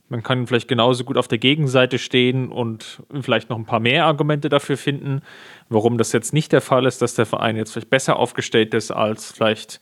[0.09, 4.05] Man kann vielleicht genauso gut auf der Gegenseite stehen und vielleicht noch ein paar mehr
[4.05, 5.22] Argumente dafür finden,
[5.68, 8.91] warum das jetzt nicht der Fall ist, dass der Verein jetzt vielleicht besser aufgestellt ist
[8.91, 9.82] als vielleicht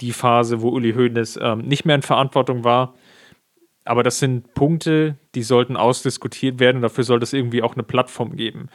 [0.00, 2.94] die Phase, wo Uli Hoeneß ähm, nicht mehr in Verantwortung war.
[3.84, 8.36] Aber das sind Punkte, die sollten ausdiskutiert werden dafür sollte es irgendwie auch eine Plattform
[8.36, 8.68] geben.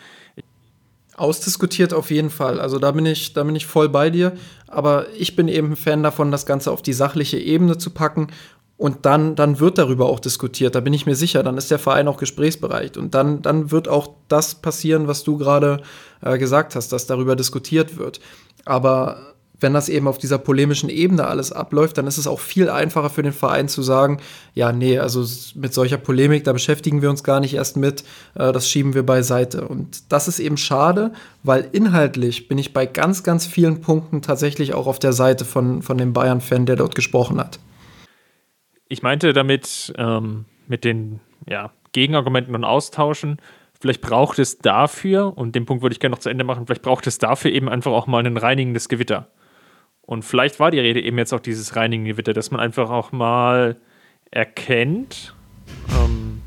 [1.20, 2.60] Ausdiskutiert auf jeden Fall.
[2.60, 4.34] Also da bin ich, da bin ich voll bei dir.
[4.68, 8.28] Aber ich bin eben ein Fan davon, das Ganze auf die sachliche Ebene zu packen
[8.80, 11.44] und dann, dann wird darüber auch diskutiert, da bin ich mir sicher.
[11.44, 12.96] Dann ist der Verein auch gesprächsbereit.
[12.96, 15.82] Und dann, dann wird auch das passieren, was du gerade
[16.22, 18.22] äh, gesagt hast, dass darüber diskutiert wird.
[18.64, 22.70] Aber wenn das eben auf dieser polemischen Ebene alles abläuft, dann ist es auch viel
[22.70, 24.20] einfacher für den Verein zu sagen,
[24.54, 28.04] ja, nee, also mit solcher Polemik, da beschäftigen wir uns gar nicht erst mit,
[28.36, 29.68] äh, das schieben wir beiseite.
[29.68, 34.74] Und das ist eben schade, weil inhaltlich bin ich bei ganz, ganz vielen Punkten tatsächlich
[34.74, 37.60] auch auf der Seite von, von dem Bayern-Fan, der dort gesprochen hat
[38.90, 43.38] ich meinte damit, ähm, mit den ja, Gegenargumenten und Austauschen,
[43.80, 46.82] vielleicht braucht es dafür, und den Punkt würde ich gerne noch zu Ende machen, vielleicht
[46.82, 49.28] braucht es dafür eben einfach auch mal ein reinigendes Gewitter.
[50.10, 53.12] Und vielleicht war die Rede eben jetzt auch dieses reinigende Gewitter, dass man einfach auch
[53.12, 53.78] mal
[54.32, 55.36] erkennt,
[55.92, 56.42] ähm,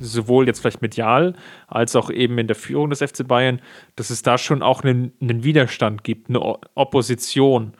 [0.00, 1.34] sowohl jetzt vielleicht medial
[1.68, 3.60] als auch eben in der Führung des FC Bayern,
[3.94, 7.74] dass es da schon auch einen, einen Widerstand gibt, eine Opposition,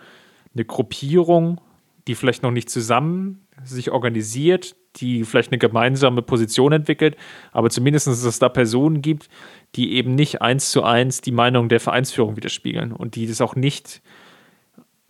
[0.55, 1.59] eine Gruppierung,
[2.07, 7.17] die vielleicht noch nicht zusammen sich organisiert, die vielleicht eine gemeinsame Position entwickelt,
[7.51, 9.31] aber zumindest, dass es da Personen gibt,
[9.75, 13.57] die eben nicht eins zu eins die Meinung der Vereinsführung widerspiegeln und die das auch
[13.57, 14.03] nicht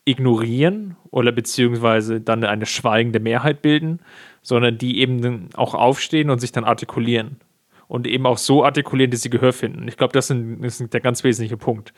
[0.06, 4.00] ignorieren oder beziehungsweise dann eine schweigende Mehrheit bilden,
[4.40, 7.40] sondern die eben auch aufstehen und sich dann artikulieren
[7.88, 9.86] und eben auch so artikulieren, dass sie Gehör finden.
[9.88, 11.92] Ich glaube, das, ist der ganz wesentliche Punkt.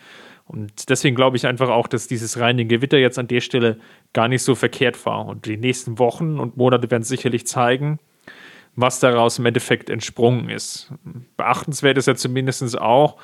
[0.47, 3.79] Und deswegen glaube ich einfach auch, dass dieses reine Gewitter jetzt an der Stelle
[4.15, 5.27] gar nicht so verkehrt war.
[5.27, 7.99] Und die nächsten Wochen und Monate werden sicherlich zeigen,
[8.75, 10.91] was daraus im Endeffekt entsprungen ist.
[11.37, 13.17] Beachtenswert ist ja zumindest auch,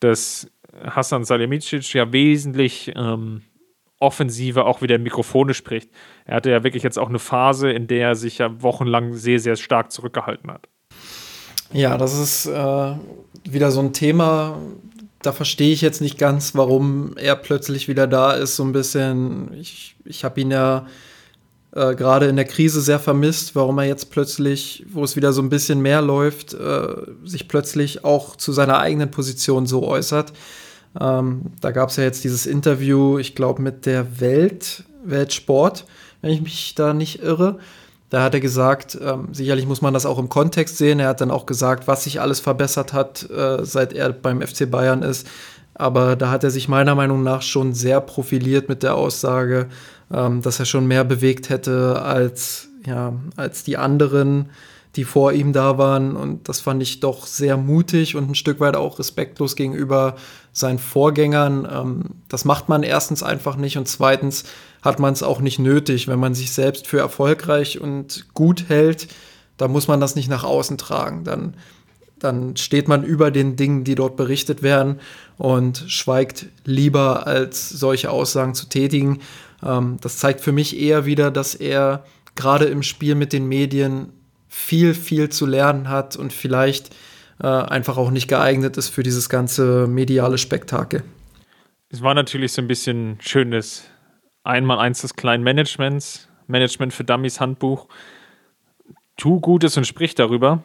[0.00, 0.50] dass
[0.82, 3.42] Hassan Salihamidzic ja wesentlich ähm,
[4.02, 5.90] offensiver auch wieder Mikrofone spricht.
[6.26, 9.38] Er hatte ja wirklich jetzt auch eine Phase, in der er sich ja wochenlang sehr,
[9.38, 10.68] sehr stark zurückgehalten hat.
[11.72, 12.94] Ja, das ist äh,
[13.44, 14.58] wieder so ein Thema,
[15.22, 18.56] da verstehe ich jetzt nicht ganz, warum er plötzlich wieder da ist.
[18.56, 20.86] So ein bisschen, ich, ich habe ihn ja
[21.74, 25.40] äh, gerade in der Krise sehr vermisst, warum er jetzt plötzlich, wo es wieder so
[25.40, 26.88] ein bisschen mehr läuft, äh,
[27.24, 30.32] sich plötzlich auch zu seiner eigenen Position so äußert.
[31.00, 35.86] Ähm, da gab es ja jetzt dieses Interview, ich glaube, mit der Welt, Weltsport,
[36.20, 37.58] wenn ich mich da nicht irre.
[38.10, 41.00] Da hat er gesagt, ähm, sicherlich muss man das auch im Kontext sehen.
[41.00, 44.70] Er hat dann auch gesagt, was sich alles verbessert hat, äh, seit er beim FC
[44.70, 45.26] Bayern ist.
[45.74, 49.68] Aber da hat er sich meiner Meinung nach schon sehr profiliert mit der Aussage,
[50.12, 54.50] ähm, dass er schon mehr bewegt hätte als, ja, als die anderen,
[54.96, 56.16] die vor ihm da waren.
[56.16, 60.16] Und das fand ich doch sehr mutig und ein Stück weit auch respektlos gegenüber
[60.52, 61.66] seinen Vorgängern.
[61.70, 64.44] Ähm, das macht man erstens einfach nicht und zweitens
[64.82, 66.08] hat man es auch nicht nötig.
[66.08, 69.08] Wenn man sich selbst für erfolgreich und gut hält,
[69.56, 71.24] dann muss man das nicht nach außen tragen.
[71.24, 71.54] Dann,
[72.18, 75.00] dann steht man über den Dingen, die dort berichtet werden
[75.38, 79.20] und schweigt lieber, als solche Aussagen zu tätigen.
[79.64, 84.12] Ähm, das zeigt für mich eher wieder, dass er gerade im Spiel mit den Medien
[84.52, 86.94] viel, viel zu lernen hat und vielleicht
[87.42, 91.02] äh, einfach auch nicht geeignet ist für dieses ganze mediale Spektakel.
[91.88, 93.90] Es war natürlich so ein bisschen schönes
[94.44, 97.88] Einmal-Eins des kleinen Managements, Management für Dummies Handbuch.
[99.16, 100.64] Tu Gutes und sprich darüber.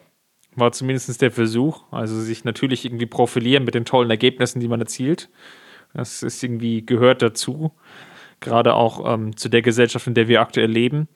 [0.54, 1.84] War zumindest der Versuch.
[1.90, 5.30] Also sich natürlich irgendwie profilieren mit den tollen Ergebnissen, die man erzielt.
[5.94, 7.72] Das ist irgendwie gehört dazu.
[8.40, 11.08] Gerade auch ähm, zu der Gesellschaft, in der wir aktuell leben.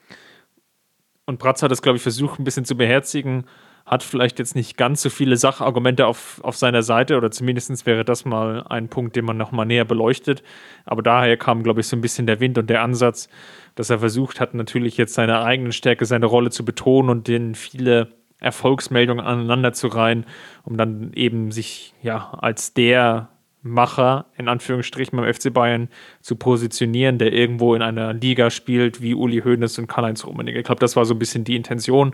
[1.25, 3.45] Und Bratz hat das, glaube ich, versucht, ein bisschen zu beherzigen.
[3.85, 8.05] hat vielleicht jetzt nicht ganz so viele Sachargumente auf, auf seiner Seite oder zumindest wäre
[8.05, 10.41] das mal ein Punkt, den man nochmal näher beleuchtet.
[10.85, 13.27] Aber daher kam, glaube ich, so ein bisschen der Wind und der Ansatz,
[13.75, 17.55] dass er versucht hat, natürlich jetzt seine eigene Stärke, seine Rolle zu betonen und den
[17.55, 20.25] viele Erfolgsmeldungen aneinander zu reihen,
[20.63, 23.29] um dann eben sich ja als der
[23.63, 25.89] Macher in Anführungsstrichen beim FC Bayern
[26.21, 30.59] zu positionieren, der irgendwo in einer Liga spielt wie Uli Hoeneß und Karl-Heinz Rummenigge.
[30.59, 32.13] Ich glaube, das war so ein bisschen die Intention.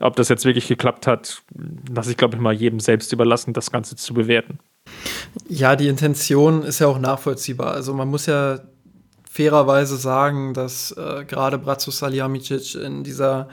[0.00, 1.42] Ob das jetzt wirklich geklappt hat,
[1.92, 4.58] lasse ich, glaube ich, mal jedem selbst überlassen, das Ganze zu bewerten.
[5.48, 7.72] Ja, die Intention ist ja auch nachvollziehbar.
[7.72, 8.60] Also man muss ja
[9.30, 13.48] fairerweise sagen, dass äh, gerade Bratzo Salihamidzic in dieser,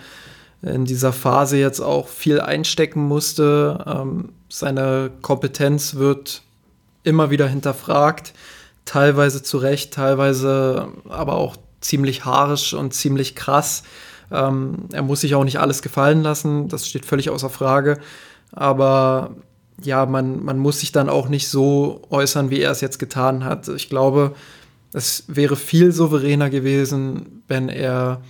[0.61, 3.83] in dieser Phase jetzt auch viel einstecken musste.
[3.87, 6.43] Ähm, seine Kompetenz wird
[7.03, 8.33] immer wieder hinterfragt,
[8.85, 13.83] teilweise zu Recht, teilweise aber auch ziemlich haarisch und ziemlich krass.
[14.31, 17.99] Ähm, er muss sich auch nicht alles gefallen lassen, das steht völlig außer Frage.
[18.51, 19.35] Aber
[19.83, 23.43] ja, man, man muss sich dann auch nicht so äußern, wie er es jetzt getan
[23.43, 23.67] hat.
[23.67, 24.35] Ich glaube,
[24.93, 28.21] es wäre viel souveräner gewesen, wenn er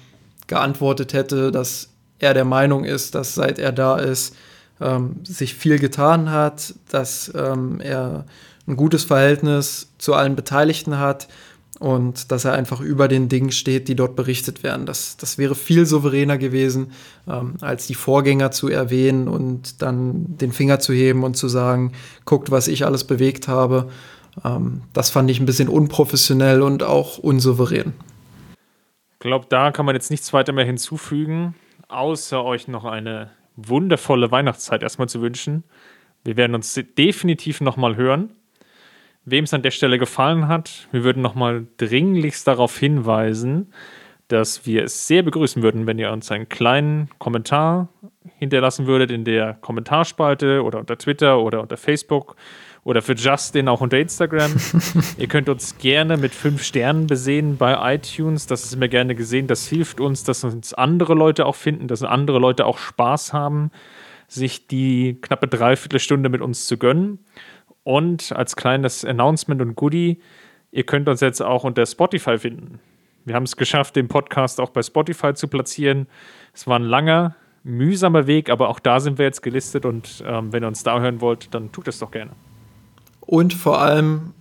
[0.48, 4.36] geantwortet hätte, dass er der Meinung ist, dass seit er da ist,
[4.80, 8.26] ähm, sich viel getan hat, dass ähm, er
[8.68, 11.28] ein gutes Verhältnis zu allen Beteiligten hat
[11.82, 14.86] und dass er einfach über den Dingen steht, die dort berichtet werden.
[14.86, 16.92] Das, das wäre viel souveräner gewesen,
[17.28, 21.94] ähm, als die Vorgänger zu erwähnen und dann den Finger zu heben und zu sagen,
[22.24, 23.90] guckt, was ich alles bewegt habe.
[24.46, 27.94] Ähm, das fand ich ein bisschen unprofessionell und auch unsouverän.
[29.14, 31.56] Ich glaube, da kann man jetzt nichts weiter mehr hinzufügen,
[31.88, 35.64] außer euch noch eine wundervolle Weihnachtszeit erstmal zu wünschen.
[36.24, 38.36] Wir werden uns definitiv nochmal hören
[39.26, 43.74] wem es an der Stelle gefallen hat, wir würden nochmal dringlichst darauf hinweisen,
[44.28, 47.90] dass wir es sehr begrüßen würden, wenn ihr uns einen kleinen Kommentar
[48.38, 52.36] hinterlassen würdet in der Kommentarspalte oder unter Twitter oder unter Facebook
[52.84, 54.52] oder für Justin auch unter Instagram.
[55.18, 58.48] ihr könnt uns gerne mit fünf Sternen besehen bei iTunes.
[58.48, 59.48] Das ist immer gerne gesehen.
[59.48, 63.70] Das hilft uns, dass uns andere Leute auch finden, dass andere Leute auch Spaß haben,
[64.28, 67.20] sich die knappe Dreiviertelstunde mit uns zu gönnen.
[67.84, 70.20] Und als kleines Announcement und Goodie,
[70.72, 72.80] ihr könnt uns jetzt auch unter Spotify finden.
[73.26, 76.08] Wir haben es geschafft, den Podcast auch bei Spotify zu platzieren.
[76.54, 80.52] Es war ein langer, mühsamer Weg, aber auch da sind wir jetzt gelistet und ähm,
[80.52, 82.32] wenn ihr uns da hören wollt, dann tut es doch gerne.
[83.20, 84.34] Und vor allem,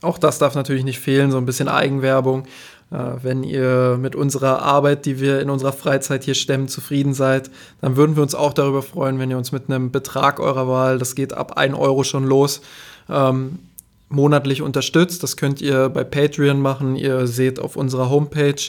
[0.00, 2.44] auch das darf natürlich nicht fehlen, so ein bisschen Eigenwerbung.
[2.92, 7.50] Äh, wenn ihr mit unserer Arbeit, die wir in unserer Freizeit hier stemmen, zufrieden seid,
[7.80, 10.98] dann würden wir uns auch darüber freuen, wenn ihr uns mit einem Betrag eurer Wahl,
[10.98, 12.60] das geht ab 1 Euro schon los,
[13.08, 13.58] ähm,
[14.10, 15.22] monatlich unterstützt.
[15.22, 16.96] Das könnt ihr bei Patreon machen.
[16.96, 18.60] Ihr seht auf unserer Homepage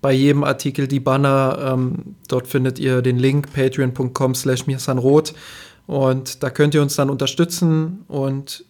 [0.00, 1.74] bei jedem Artikel die Banner.
[1.74, 5.34] Ähm, dort findet ihr den Link patreon.com slash mirsanrot.
[5.86, 8.64] Und da könnt ihr uns dann unterstützen und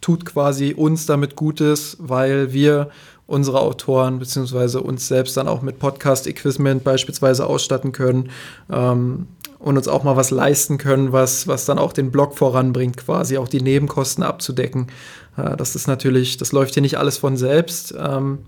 [0.00, 2.90] tut quasi uns damit Gutes, weil wir
[3.30, 8.30] unsere Autoren beziehungsweise uns selbst dann auch mit Podcast-Equipment beispielsweise ausstatten können
[8.70, 9.28] ähm,
[9.60, 13.38] und uns auch mal was leisten können, was, was dann auch den Blog voranbringt, quasi
[13.38, 14.88] auch die Nebenkosten abzudecken.
[15.36, 17.94] Äh, das ist natürlich, das läuft hier nicht alles von selbst.
[17.96, 18.40] Ähm,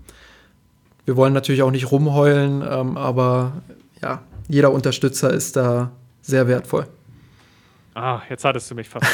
[1.05, 3.53] wir wollen natürlich auch nicht rumheulen, ähm, aber
[4.01, 6.87] ja, jeder Unterstützer ist da sehr wertvoll.
[7.95, 9.05] Ah, jetzt hattest du mich fast.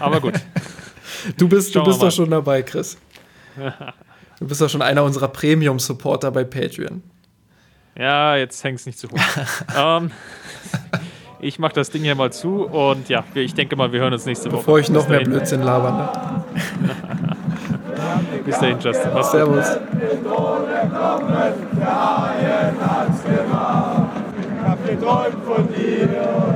[0.00, 0.34] Aber gut.
[1.36, 2.96] du bist, du bist doch schon dabei, Chris.
[4.44, 7.02] Du bist doch schon einer unserer Premium-Supporter bei Patreon.
[7.98, 9.18] Ja, jetzt hängst es nicht zu hoch.
[9.74, 10.10] ähm,
[11.40, 14.26] ich mache das Ding hier mal zu und ja, ich denke mal, wir hören uns
[14.26, 14.58] nächste Woche.
[14.58, 15.96] Bevor ich noch mehr Blödsinn labern.
[15.96, 16.90] Ne?
[18.44, 19.14] Bis dahin, Justin.
[19.14, 19.66] Was Servus.
[19.66, 19.78] Ich
[24.62, 26.53] hab geträumt von dir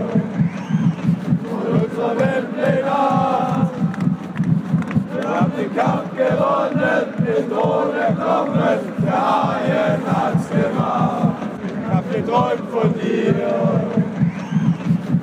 [5.58, 11.36] den Kampf gewonnen, den ohne Knochen, der Haien hat's gemacht.
[11.64, 13.34] Ich hab geträumt von dir,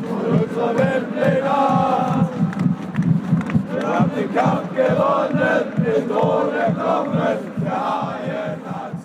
[0.09, 1.55] und unserer Welt Weltpläne.
[3.71, 9.05] Wir haben den Kampf gewonnen, den ohne Knochen, der Haien hat's